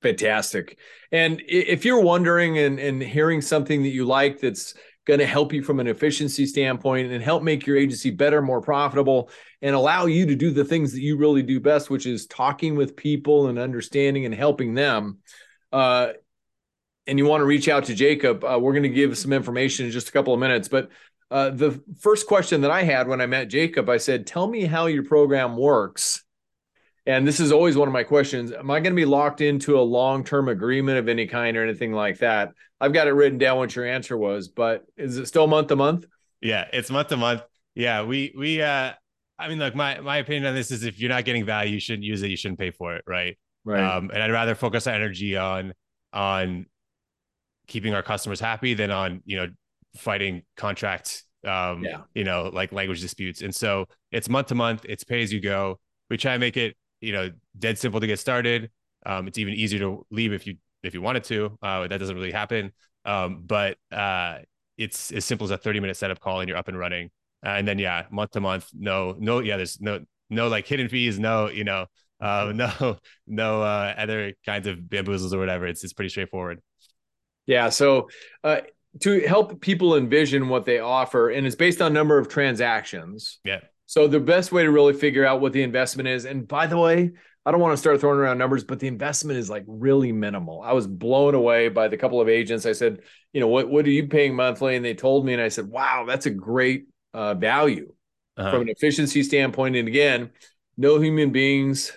Fantastic. 0.02 0.78
And 1.12 1.40
if 1.46 1.84
you're 1.84 2.00
wondering 2.00 2.58
and, 2.58 2.78
and 2.78 3.00
hearing 3.00 3.40
something 3.40 3.82
that 3.82 3.90
you 3.90 4.04
like 4.04 4.40
that's 4.40 4.74
going 5.06 5.20
to 5.20 5.26
help 5.26 5.52
you 5.52 5.62
from 5.62 5.80
an 5.80 5.86
efficiency 5.86 6.46
standpoint 6.46 7.10
and 7.10 7.22
help 7.22 7.42
make 7.42 7.66
your 7.66 7.76
agency 7.76 8.10
better, 8.10 8.42
more 8.42 8.60
profitable, 8.60 9.30
and 9.60 9.74
allow 9.74 10.06
you 10.06 10.26
to 10.26 10.34
do 10.34 10.50
the 10.50 10.64
things 10.64 10.92
that 10.92 11.00
you 11.00 11.16
really 11.16 11.42
do 11.42 11.60
best, 11.60 11.88
which 11.88 12.06
is 12.06 12.26
talking 12.26 12.74
with 12.74 12.96
people 12.96 13.46
and 13.46 13.58
understanding 13.58 14.24
and 14.24 14.34
helping 14.34 14.74
them. 14.74 15.18
Uh, 15.72 16.12
and 17.06 17.18
you 17.18 17.26
want 17.26 17.40
to 17.40 17.46
reach 17.46 17.68
out 17.68 17.84
to 17.84 17.94
Jacob, 17.94 18.44
uh, 18.44 18.58
we're 18.60 18.72
going 18.72 18.82
to 18.84 18.88
give 18.88 19.16
some 19.16 19.32
information 19.32 19.86
in 19.86 19.92
just 19.92 20.08
a 20.08 20.12
couple 20.12 20.34
of 20.34 20.40
minutes. 20.40 20.68
But 20.68 20.90
uh, 21.30 21.50
the 21.50 21.80
first 22.00 22.26
question 22.26 22.60
that 22.60 22.70
I 22.70 22.82
had 22.82 23.08
when 23.08 23.20
I 23.20 23.26
met 23.26 23.48
Jacob, 23.48 23.88
I 23.88 23.96
said, 23.96 24.26
Tell 24.26 24.46
me 24.46 24.66
how 24.66 24.86
your 24.86 25.04
program 25.04 25.56
works 25.56 26.22
and 27.06 27.26
this 27.26 27.40
is 27.40 27.50
always 27.50 27.76
one 27.76 27.88
of 27.88 27.92
my 27.92 28.04
questions. 28.04 28.52
Am 28.52 28.70
i 28.70 28.78
going 28.80 28.92
to 28.92 28.96
be 28.96 29.04
locked 29.04 29.40
into 29.40 29.78
a 29.78 29.82
long-term 29.82 30.48
agreement 30.48 30.98
of 30.98 31.08
any 31.08 31.26
kind 31.26 31.56
or 31.56 31.64
anything 31.64 31.92
like 31.92 32.18
that? 32.18 32.52
I've 32.80 32.92
got 32.92 33.08
it 33.08 33.12
written 33.12 33.38
down 33.38 33.58
what 33.58 33.74
your 33.74 33.86
answer 33.86 34.16
was 34.16 34.48
but 34.48 34.84
is 34.96 35.16
it 35.16 35.26
still 35.26 35.46
month 35.46 35.68
to 35.68 35.76
month? 35.76 36.06
Yeah 36.40 36.66
it's 36.72 36.90
month 36.90 37.08
to 37.08 37.16
month. 37.16 37.42
Yeah 37.74 38.02
we 38.02 38.34
we 38.36 38.60
uh 38.60 38.92
i 39.38 39.48
mean 39.48 39.58
look 39.58 39.74
my 39.74 39.98
my 40.00 40.18
opinion 40.18 40.46
on 40.46 40.54
this 40.54 40.70
is 40.70 40.84
if 40.84 41.00
you're 41.00 41.08
not 41.08 41.24
getting 41.24 41.44
value 41.44 41.72
you 41.72 41.80
shouldn't 41.80 42.04
use 42.04 42.22
it 42.22 42.28
you 42.28 42.36
shouldn't 42.36 42.58
pay 42.58 42.70
for 42.70 42.94
it 42.94 43.04
right? 43.06 43.38
Right. 43.64 43.82
Um 43.82 44.10
and 44.12 44.22
i'd 44.22 44.30
rather 44.30 44.54
focus 44.54 44.86
our 44.86 44.94
energy 44.94 45.36
on 45.36 45.72
on 46.12 46.66
keeping 47.66 47.94
our 47.94 48.02
customers 48.02 48.40
happy 48.40 48.74
than 48.74 48.90
on 48.90 49.22
you 49.24 49.36
know 49.36 49.46
fighting 49.96 50.42
contract 50.56 51.24
um 51.46 51.82
yeah. 51.84 52.02
you 52.14 52.24
know 52.24 52.50
like 52.52 52.72
language 52.72 53.00
disputes. 53.00 53.42
And 53.42 53.54
so 53.54 53.86
it's 54.10 54.28
month 54.28 54.48
to 54.48 54.54
month 54.54 54.84
it's 54.88 55.04
pay 55.04 55.22
as 55.22 55.32
you 55.32 55.40
go. 55.40 55.78
We 56.10 56.16
try 56.16 56.34
and 56.34 56.40
make 56.40 56.56
it 56.56 56.76
you 57.02 57.12
know, 57.12 57.30
dead 57.58 57.78
simple 57.78 58.00
to 58.00 58.06
get 58.06 58.18
started. 58.18 58.70
Um, 59.04 59.26
it's 59.26 59.38
even 59.38 59.54
easier 59.54 59.80
to 59.80 60.06
leave 60.10 60.32
if 60.32 60.46
you 60.46 60.56
if 60.82 60.94
you 60.94 61.02
wanted 61.02 61.24
to. 61.24 61.58
Uh, 61.62 61.86
that 61.88 61.98
doesn't 61.98 62.14
really 62.14 62.32
happen. 62.32 62.72
Um, 63.04 63.42
but 63.44 63.76
uh, 63.90 64.38
it's 64.78 65.10
as 65.12 65.24
simple 65.24 65.44
as 65.44 65.50
a 65.50 65.58
30 65.58 65.80
minute 65.80 65.96
setup 65.96 66.20
call 66.20 66.40
and 66.40 66.48
you're 66.48 66.58
up 66.58 66.68
and 66.68 66.78
running. 66.78 67.10
Uh, 67.44 67.50
and 67.50 67.66
then 67.66 67.78
yeah, 67.78 68.04
month 68.10 68.30
to 68.32 68.40
month, 68.40 68.68
no, 68.72 69.16
no, 69.18 69.40
yeah, 69.40 69.56
there's 69.56 69.80
no 69.80 70.00
no 70.30 70.48
like 70.48 70.66
hidden 70.66 70.88
fees, 70.88 71.18
no, 71.18 71.48
you 71.48 71.64
know, 71.64 71.86
uh, 72.20 72.52
no, 72.54 72.98
no 73.26 73.62
uh, 73.62 73.94
other 73.98 74.32
kinds 74.46 74.66
of 74.66 74.78
bamboozles 74.78 75.32
or 75.32 75.38
whatever. 75.38 75.66
It's 75.66 75.82
it's 75.82 75.92
pretty 75.92 76.10
straightforward. 76.10 76.60
Yeah. 77.46 77.70
So 77.70 78.08
uh, 78.44 78.60
to 79.00 79.20
help 79.20 79.60
people 79.60 79.96
envision 79.96 80.48
what 80.48 80.64
they 80.64 80.78
offer, 80.78 81.30
and 81.30 81.46
it's 81.46 81.56
based 81.56 81.82
on 81.82 81.92
number 81.92 82.18
of 82.18 82.28
transactions. 82.28 83.40
Yeah. 83.44 83.60
So 83.92 84.08
the 84.08 84.20
best 84.20 84.52
way 84.52 84.62
to 84.62 84.70
really 84.70 84.94
figure 84.94 85.26
out 85.26 85.42
what 85.42 85.52
the 85.52 85.62
investment 85.62 86.08
is, 86.08 86.24
and 86.24 86.48
by 86.48 86.66
the 86.66 86.78
way, 86.78 87.10
I 87.44 87.50
don't 87.50 87.60
want 87.60 87.74
to 87.74 87.76
start 87.76 88.00
throwing 88.00 88.18
around 88.18 88.38
numbers, 88.38 88.64
but 88.64 88.80
the 88.80 88.86
investment 88.86 89.38
is 89.38 89.50
like 89.50 89.64
really 89.66 90.12
minimal. 90.12 90.62
I 90.62 90.72
was 90.72 90.86
blown 90.86 91.34
away 91.34 91.68
by 91.68 91.88
the 91.88 91.98
couple 91.98 92.18
of 92.18 92.26
agents. 92.26 92.64
I 92.64 92.72
said, 92.72 93.00
you 93.34 93.40
know, 93.42 93.48
what 93.48 93.68
what 93.68 93.84
are 93.84 93.90
you 93.90 94.08
paying 94.08 94.34
monthly? 94.34 94.76
And 94.76 94.82
they 94.82 94.94
told 94.94 95.26
me, 95.26 95.34
and 95.34 95.42
I 95.42 95.48
said, 95.48 95.68
wow, 95.68 96.06
that's 96.08 96.24
a 96.24 96.30
great 96.30 96.86
uh, 97.12 97.34
value 97.34 97.92
uh-huh. 98.38 98.50
from 98.50 98.62
an 98.62 98.70
efficiency 98.70 99.22
standpoint. 99.22 99.76
And 99.76 99.86
again, 99.86 100.30
no 100.78 100.98
human 100.98 101.30
beings. 101.30 101.92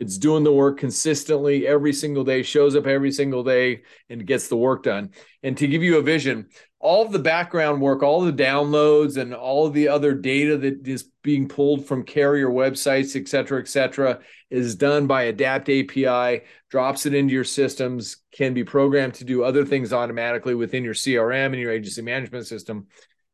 It's 0.00 0.16
doing 0.16 0.44
the 0.44 0.52
work 0.52 0.78
consistently 0.78 1.66
every 1.66 1.92
single 1.92 2.24
day, 2.24 2.42
shows 2.42 2.74
up 2.74 2.86
every 2.86 3.12
single 3.12 3.44
day, 3.44 3.82
and 4.08 4.26
gets 4.26 4.48
the 4.48 4.56
work 4.56 4.84
done. 4.84 5.10
And 5.42 5.58
to 5.58 5.66
give 5.66 5.82
you 5.82 5.98
a 5.98 6.02
vision, 6.02 6.46
all 6.80 7.04
of 7.04 7.12
the 7.12 7.18
background 7.18 7.80
work, 7.80 8.02
all 8.02 8.20
the 8.20 8.32
downloads, 8.32 9.16
and 9.16 9.34
all 9.34 9.68
the 9.68 9.88
other 9.88 10.14
data 10.14 10.56
that 10.56 10.86
is 10.86 11.10
being 11.22 11.48
pulled 11.48 11.84
from 11.84 12.04
carrier 12.04 12.48
websites, 12.48 13.20
et 13.20 13.28
cetera, 13.28 13.60
et 13.60 13.66
cetera, 13.66 14.20
is 14.50 14.76
done 14.76 15.06
by 15.06 15.24
Adapt 15.24 15.68
API, 15.68 16.42
drops 16.70 17.04
it 17.04 17.14
into 17.14 17.34
your 17.34 17.44
systems, 17.44 18.18
can 18.32 18.54
be 18.54 18.62
programmed 18.62 19.14
to 19.14 19.24
do 19.24 19.42
other 19.42 19.64
things 19.64 19.92
automatically 19.92 20.54
within 20.54 20.84
your 20.84 20.94
CRM 20.94 21.46
and 21.46 21.58
your 21.58 21.72
agency 21.72 22.02
management 22.02 22.46
system. 22.46 22.86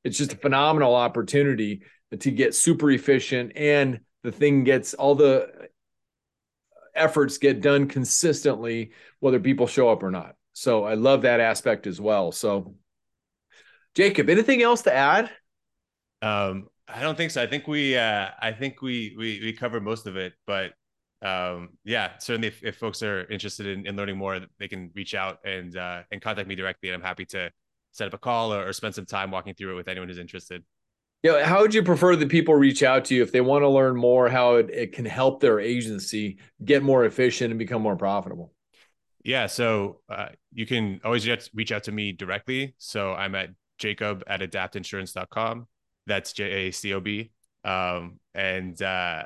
It's 0.04 0.18
just 0.18 0.32
a 0.32 0.36
phenomenal 0.36 0.94
opportunity 0.94 1.82
to 2.18 2.30
get 2.30 2.54
super 2.54 2.90
efficient 2.90 3.52
and 3.56 4.00
the 4.22 4.32
thing 4.32 4.64
gets 4.64 4.94
all 4.94 5.14
the 5.14 5.68
efforts 6.94 7.38
get 7.38 7.60
done 7.60 7.88
consistently, 7.88 8.92
whether 9.20 9.40
people 9.40 9.66
show 9.66 9.90
up 9.90 10.02
or 10.02 10.10
not. 10.10 10.34
So 10.52 10.84
I 10.84 10.94
love 10.94 11.22
that 11.22 11.40
aspect 11.40 11.86
as 11.86 12.00
well. 12.00 12.32
So 12.32 12.74
Jacob, 13.94 14.28
anything 14.28 14.62
else 14.62 14.82
to 14.82 14.94
add? 14.94 15.30
Um, 16.22 16.68
I 16.88 17.02
don't 17.02 17.16
think 17.16 17.30
so. 17.30 17.42
I 17.42 17.46
think 17.46 17.66
we, 17.66 17.96
uh, 17.96 18.28
I 18.40 18.52
think 18.52 18.82
we, 18.82 19.14
we, 19.16 19.40
we 19.42 19.52
covered 19.52 19.82
most 19.82 20.06
of 20.06 20.16
it, 20.16 20.34
but, 20.46 20.72
um, 21.22 21.70
yeah, 21.84 22.18
certainly 22.18 22.48
if, 22.48 22.62
if 22.62 22.76
folks 22.76 23.02
are 23.02 23.24
interested 23.30 23.66
in, 23.66 23.86
in 23.86 23.96
learning 23.96 24.18
more, 24.18 24.40
they 24.58 24.68
can 24.68 24.90
reach 24.94 25.14
out 25.14 25.38
and, 25.44 25.76
uh, 25.76 26.02
and 26.10 26.20
contact 26.20 26.48
me 26.48 26.54
directly. 26.54 26.90
And 26.90 26.96
I'm 26.96 27.06
happy 27.06 27.24
to 27.26 27.50
set 27.92 28.08
up 28.08 28.14
a 28.14 28.18
call 28.18 28.52
or, 28.52 28.68
or 28.68 28.72
spend 28.72 28.94
some 28.94 29.06
time 29.06 29.30
walking 29.30 29.54
through 29.54 29.72
it 29.72 29.76
with 29.76 29.88
anyone 29.88 30.08
who's 30.08 30.18
interested. 30.18 30.62
Yeah. 31.22 31.42
How 31.44 31.62
would 31.62 31.72
you 31.72 31.82
prefer 31.82 32.16
that 32.16 32.28
people 32.28 32.54
reach 32.54 32.82
out 32.82 33.06
to 33.06 33.14
you 33.14 33.22
if 33.22 33.32
they 33.32 33.40
want 33.40 33.62
to 33.62 33.68
learn 33.68 33.96
more, 33.96 34.28
how 34.28 34.56
it, 34.56 34.68
it 34.70 34.92
can 34.92 35.06
help 35.06 35.40
their 35.40 35.60
agency 35.60 36.38
get 36.62 36.82
more 36.82 37.06
efficient 37.06 37.50
and 37.50 37.58
become 37.58 37.80
more 37.80 37.96
profitable? 37.96 38.52
Yeah. 39.24 39.46
So, 39.46 40.00
uh, 40.10 40.28
you 40.52 40.66
can 40.66 41.00
always 41.02 41.26
reach 41.54 41.72
out 41.72 41.84
to 41.84 41.92
me 41.92 42.12
directly. 42.12 42.74
So 42.76 43.14
I'm 43.14 43.34
at 43.34 43.50
jacob 43.84 44.24
at 44.26 44.40
adaptinsurance.com. 44.40 45.66
That's 46.06 46.32
J 46.32 46.44
A 46.44 46.70
C 46.70 46.94
O 46.94 47.00
B. 47.00 47.30
Um, 47.64 48.18
and 48.34 48.80
uh, 48.82 49.24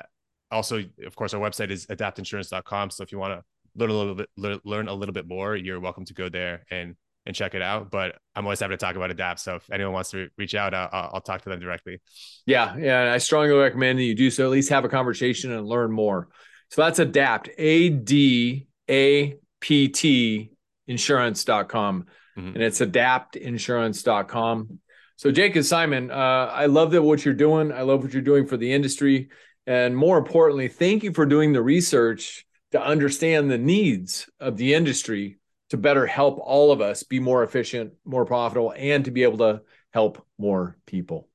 also, 0.51 0.83
of 1.05 1.15
course, 1.15 1.33
our 1.33 1.41
website 1.41 1.71
is 1.71 1.87
adaptinsurance.com. 1.87 2.91
So 2.91 3.03
if 3.03 3.11
you 3.11 3.19
want 3.19 3.39
to 3.39 3.43
learn 3.75 3.89
a 3.89 3.93
little 3.93 4.15
bit, 4.15 4.29
learn 4.37 4.87
a 4.87 4.93
little 4.93 5.13
bit 5.13 5.27
more, 5.27 5.55
you're 5.55 5.79
welcome 5.79 6.05
to 6.05 6.13
go 6.13 6.29
there 6.29 6.65
and 6.69 6.95
and 7.25 7.35
check 7.35 7.53
it 7.53 7.61
out. 7.61 7.91
But 7.91 8.17
I'm 8.35 8.45
always 8.45 8.59
happy 8.59 8.73
to 8.73 8.77
talk 8.77 8.95
about 8.95 9.11
Adapt. 9.11 9.39
So 9.39 9.55
if 9.55 9.69
anyone 9.71 9.93
wants 9.93 10.11
to 10.11 10.29
reach 10.37 10.55
out, 10.55 10.73
I'll, 10.73 10.89
I'll 11.13 11.21
talk 11.21 11.41
to 11.43 11.49
them 11.49 11.59
directly. 11.59 12.01
Yeah, 12.45 12.75
yeah, 12.77 13.13
I 13.13 13.17
strongly 13.17 13.53
recommend 13.53 13.99
that 13.99 14.03
you 14.03 14.15
do 14.15 14.29
so. 14.31 14.45
At 14.45 14.51
least 14.51 14.69
have 14.69 14.85
a 14.85 14.89
conversation 14.89 15.51
and 15.51 15.65
learn 15.65 15.91
more. 15.91 16.29
So 16.71 16.83
that's 16.83 16.99
Adapt, 16.99 17.49
A 17.57 17.89
D 17.89 18.67
A 18.89 19.37
P 19.59 19.87
T 19.89 20.51
insurance.com 20.87 22.05
mm-hmm. 22.39 22.55
and 22.55 22.63
it's 22.63 22.79
adaptinsurance.com. 22.79 24.79
So, 25.15 25.31
Jacob 25.31 25.65
Simon, 25.65 26.11
uh, 26.11 26.51
I 26.53 26.67
love 26.67 26.91
that 26.91 27.01
what 27.01 27.25
you're 27.25 27.33
doing. 27.33 27.71
I 27.71 27.81
love 27.81 28.03
what 28.03 28.13
you're 28.13 28.21
doing 28.21 28.47
for 28.47 28.57
the 28.57 28.71
industry. 28.71 29.29
And 29.67 29.95
more 29.95 30.17
importantly, 30.17 30.67
thank 30.67 31.03
you 31.03 31.13
for 31.13 31.25
doing 31.25 31.53
the 31.53 31.61
research 31.61 32.45
to 32.71 32.81
understand 32.81 33.51
the 33.51 33.57
needs 33.57 34.29
of 34.39 34.57
the 34.57 34.73
industry 34.73 35.37
to 35.69 35.77
better 35.77 36.05
help 36.05 36.39
all 36.41 36.71
of 36.71 36.81
us 36.81 37.03
be 37.03 37.19
more 37.19 37.43
efficient, 37.43 37.93
more 38.05 38.25
profitable, 38.25 38.73
and 38.75 39.05
to 39.05 39.11
be 39.11 39.23
able 39.23 39.37
to 39.39 39.61
help 39.91 40.25
more 40.37 40.77
people. 40.85 41.27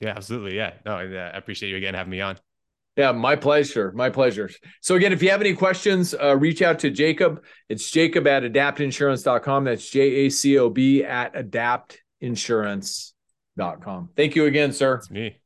Yeah, 0.00 0.14
absolutely. 0.16 0.56
Yeah. 0.56 0.74
No, 0.84 0.96
I 0.96 1.36
appreciate 1.36 1.70
you 1.70 1.76
again 1.76 1.94
having 1.94 2.10
me 2.10 2.20
on. 2.20 2.38
Yeah, 2.96 3.12
my 3.12 3.36
pleasure. 3.36 3.92
My 3.92 4.10
pleasure. 4.10 4.50
So 4.82 4.96
again, 4.96 5.14
if 5.14 5.22
you 5.22 5.30
have 5.30 5.40
any 5.40 5.54
questions, 5.54 6.14
uh, 6.14 6.36
reach 6.36 6.60
out 6.60 6.80
to 6.80 6.90
Jacob. 6.90 7.42
It's 7.70 7.90
Jacob 7.90 8.26
at 8.26 8.42
adaptinsurance.com. 8.42 9.64
That's 9.64 9.88
J-A-C-O-B 9.88 11.04
at 11.04 11.32
adaptinsurance.com. 11.34 14.10
Thank 14.14 14.36
you 14.36 14.44
again, 14.44 14.72
sir. 14.72 14.96
It's 14.96 15.10
me. 15.10 15.40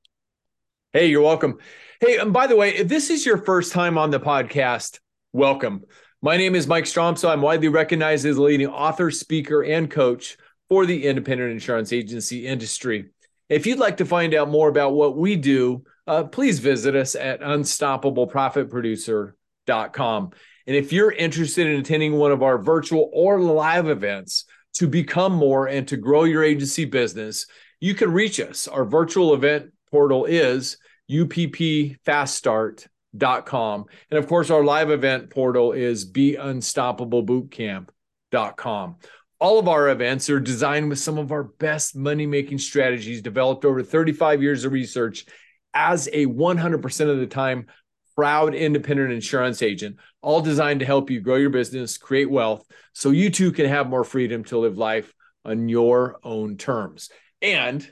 Hey, 0.92 1.06
you're 1.06 1.22
welcome. 1.22 1.58
Hey, 2.00 2.18
and 2.18 2.32
by 2.32 2.48
the 2.48 2.56
way, 2.56 2.74
if 2.74 2.88
this 2.88 3.10
is 3.10 3.24
your 3.24 3.38
first 3.38 3.72
time 3.72 3.96
on 3.96 4.10
the 4.10 4.18
podcast, 4.18 4.98
welcome. 5.32 5.84
My 6.22 6.36
name 6.36 6.56
is 6.56 6.66
Mike 6.66 6.84
Stromsoe. 6.84 7.30
I'm 7.30 7.42
widely 7.42 7.68
recognized 7.68 8.26
as 8.26 8.38
a 8.38 8.42
leading 8.42 8.66
author, 8.66 9.12
speaker, 9.12 9.62
and 9.62 9.88
coach 9.88 10.36
for 10.68 10.84
the 10.84 11.06
independent 11.06 11.52
insurance 11.52 11.92
agency 11.92 12.44
industry. 12.44 13.10
If 13.48 13.64
you'd 13.66 13.78
like 13.78 13.98
to 13.98 14.04
find 14.04 14.34
out 14.34 14.50
more 14.50 14.68
about 14.68 14.94
what 14.94 15.16
we 15.16 15.36
do, 15.36 15.84
uh, 16.06 16.24
please 16.24 16.58
visit 16.58 16.96
us 16.96 17.14
at 17.14 17.40
unstoppableprofitproducer.com. 17.40 20.30
And 20.66 20.76
if 20.76 20.92
you're 20.92 21.12
interested 21.12 21.68
in 21.68 21.78
attending 21.78 22.14
one 22.14 22.32
of 22.32 22.42
our 22.42 22.58
virtual 22.58 23.08
or 23.12 23.40
live 23.40 23.88
events 23.88 24.46
to 24.74 24.88
become 24.88 25.32
more 25.32 25.68
and 25.68 25.86
to 25.88 25.96
grow 25.96 26.24
your 26.24 26.42
agency 26.42 26.84
business, 26.84 27.46
you 27.80 27.94
can 27.94 28.12
reach 28.12 28.40
us. 28.40 28.66
Our 28.68 28.84
virtual 28.84 29.32
event 29.34 29.72
portal 29.90 30.24
is 30.24 30.78
uppfaststart.com. 31.10 33.84
And 34.10 34.18
of 34.18 34.26
course, 34.26 34.50
our 34.50 34.64
live 34.64 34.90
event 34.90 35.30
portal 35.30 35.70
is 35.72 36.10
beunstoppablebootcamp.com. 36.10 38.96
All 39.38 39.58
of 39.58 39.68
our 39.68 39.90
events 39.90 40.30
are 40.30 40.40
designed 40.40 40.88
with 40.88 40.98
some 40.98 41.18
of 41.18 41.30
our 41.30 41.44
best 41.44 41.94
money 41.94 42.26
making 42.26 42.58
strategies 42.58 43.20
developed 43.20 43.64
over 43.64 43.82
35 43.82 44.42
years 44.42 44.64
of 44.64 44.72
research 44.72 45.26
as 45.74 46.08
a 46.12 46.26
100% 46.26 47.10
of 47.10 47.18
the 47.18 47.26
time 47.26 47.66
proud 48.14 48.54
independent 48.54 49.12
insurance 49.12 49.60
agent, 49.60 49.96
all 50.22 50.40
designed 50.40 50.80
to 50.80 50.86
help 50.86 51.10
you 51.10 51.20
grow 51.20 51.36
your 51.36 51.50
business, 51.50 51.98
create 51.98 52.30
wealth, 52.30 52.66
so 52.94 53.10
you 53.10 53.28
too 53.28 53.52
can 53.52 53.66
have 53.66 53.90
more 53.90 54.04
freedom 54.04 54.42
to 54.44 54.58
live 54.58 54.78
life 54.78 55.12
on 55.44 55.68
your 55.68 56.16
own 56.24 56.56
terms. 56.56 57.10
And 57.42 57.86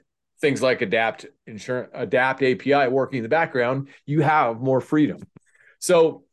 things 0.44 0.60
like 0.60 0.82
adapt 0.82 1.24
insurance 1.46 1.90
adapt 1.94 2.42
api 2.42 2.88
working 2.88 3.18
in 3.18 3.22
the 3.22 3.28
background 3.30 3.88
you 4.04 4.20
have 4.20 4.60
more 4.60 4.80
freedom 4.80 5.18
so 5.78 6.23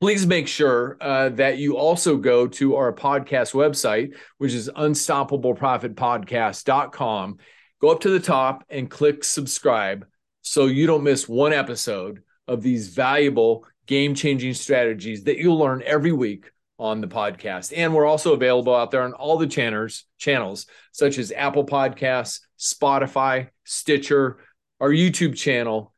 please 0.00 0.26
make 0.26 0.48
sure 0.48 0.96
uh, 1.00 1.30
that 1.30 1.58
you 1.58 1.76
also 1.76 2.16
go 2.16 2.46
to 2.46 2.76
our 2.76 2.92
podcast 2.92 3.54
website 3.54 4.14
which 4.38 4.52
is 4.52 4.70
unstoppableprofitpodcast.com 4.76 7.38
go 7.80 7.90
up 7.90 8.00
to 8.00 8.10
the 8.10 8.20
top 8.20 8.64
and 8.68 8.90
click 8.90 9.24
subscribe 9.24 10.06
so 10.42 10.66
you 10.66 10.86
don't 10.86 11.02
miss 11.02 11.28
one 11.28 11.52
episode 11.52 12.22
of 12.46 12.62
these 12.62 12.94
valuable 12.94 13.64
game 13.86 14.14
changing 14.14 14.54
strategies 14.54 15.24
that 15.24 15.38
you'll 15.38 15.58
learn 15.58 15.82
every 15.84 16.12
week 16.12 16.50
on 16.78 17.00
the 17.00 17.08
podcast. 17.08 17.72
And 17.74 17.94
we're 17.94 18.06
also 18.06 18.34
available 18.34 18.74
out 18.74 18.90
there 18.90 19.02
on 19.02 19.14
all 19.14 19.38
the 19.38 19.46
channels, 19.46 20.04
channels 20.18 20.66
such 20.92 21.18
as 21.18 21.32
Apple 21.32 21.64
Podcasts, 21.64 22.40
Spotify, 22.58 23.48
Stitcher, 23.64 24.38
our 24.80 24.90
YouTube 24.90 25.36
channel, 25.36 25.92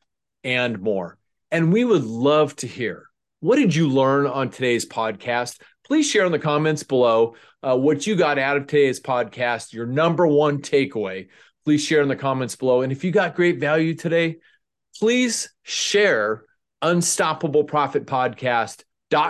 and 0.45 0.81
more. 0.81 1.19
And 1.51 1.73
we 1.73 1.85
would 1.85 2.05
love 2.05 2.55
to 2.57 2.67
hear 2.67 3.08
what 3.41 3.57
did 3.57 3.75
you 3.75 3.89
learn 3.89 4.27
on 4.27 4.51
today's 4.51 4.87
podcast? 4.87 5.61
Please 5.87 6.09
share 6.09 6.27
in 6.27 6.33
the 6.33 6.39
comments 6.39 6.83
below 6.83 7.35
uh, 7.63 7.77
what 7.77 8.07
you 8.07 8.17
got 8.17 8.39
out 8.39 8.57
of 8.57 8.67
today's 8.67 9.01
podcast, 9.01 9.73
your 9.73 9.87
number 9.87 10.27
one 10.27 10.61
takeaway. 10.61 11.29
Please 11.65 11.83
share 11.83 12.03
in 12.03 12.09
the 12.09 12.17
comments 12.17 12.57
below. 12.57 12.83
And 12.83 12.93
if 12.93 13.05
you 13.05 13.11
got 13.11 13.37
great 13.37 13.59
value 13.59 13.95
today, 13.95 14.37
please 14.99 15.51
share 15.63 16.45
Unstoppable 16.83 17.65
Profit 17.65 18.07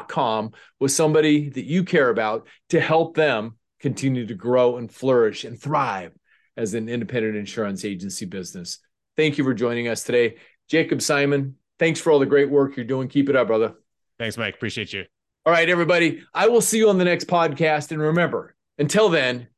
com 0.08 0.52
with 0.80 0.92
somebody 0.92 1.50
that 1.50 1.64
you 1.64 1.84
care 1.84 2.10
about 2.10 2.46
to 2.70 2.80
help 2.80 3.14
them 3.14 3.56
continue 3.80 4.26
to 4.26 4.34
grow 4.34 4.76
and 4.76 4.92
flourish 4.92 5.44
and 5.44 5.60
thrive 5.60 6.12
as 6.56 6.74
an 6.74 6.88
independent 6.88 7.36
insurance 7.36 7.84
agency 7.84 8.26
business. 8.26 8.80
Thank 9.16 9.38
you 9.38 9.44
for 9.44 9.54
joining 9.54 9.88
us 9.88 10.02
today. 10.02 10.36
Jacob 10.68 11.00
Simon, 11.00 11.56
thanks 11.78 12.00
for 12.00 12.10
all 12.10 12.18
the 12.18 12.26
great 12.26 12.50
work 12.50 12.76
you're 12.76 12.84
doing. 12.84 13.08
Keep 13.08 13.28
it 13.28 13.36
up, 13.36 13.46
brother. 13.46 13.74
Thanks, 14.18 14.36
Mike. 14.36 14.54
Appreciate 14.54 14.92
you. 14.92 15.04
All 15.46 15.52
right, 15.52 15.68
everybody. 15.68 16.22
I 16.34 16.48
will 16.48 16.60
see 16.60 16.78
you 16.78 16.88
on 16.88 16.98
the 16.98 17.04
next 17.04 17.26
podcast. 17.26 17.92
And 17.92 18.00
remember, 18.00 18.54
until 18.78 19.08
then, 19.08 19.48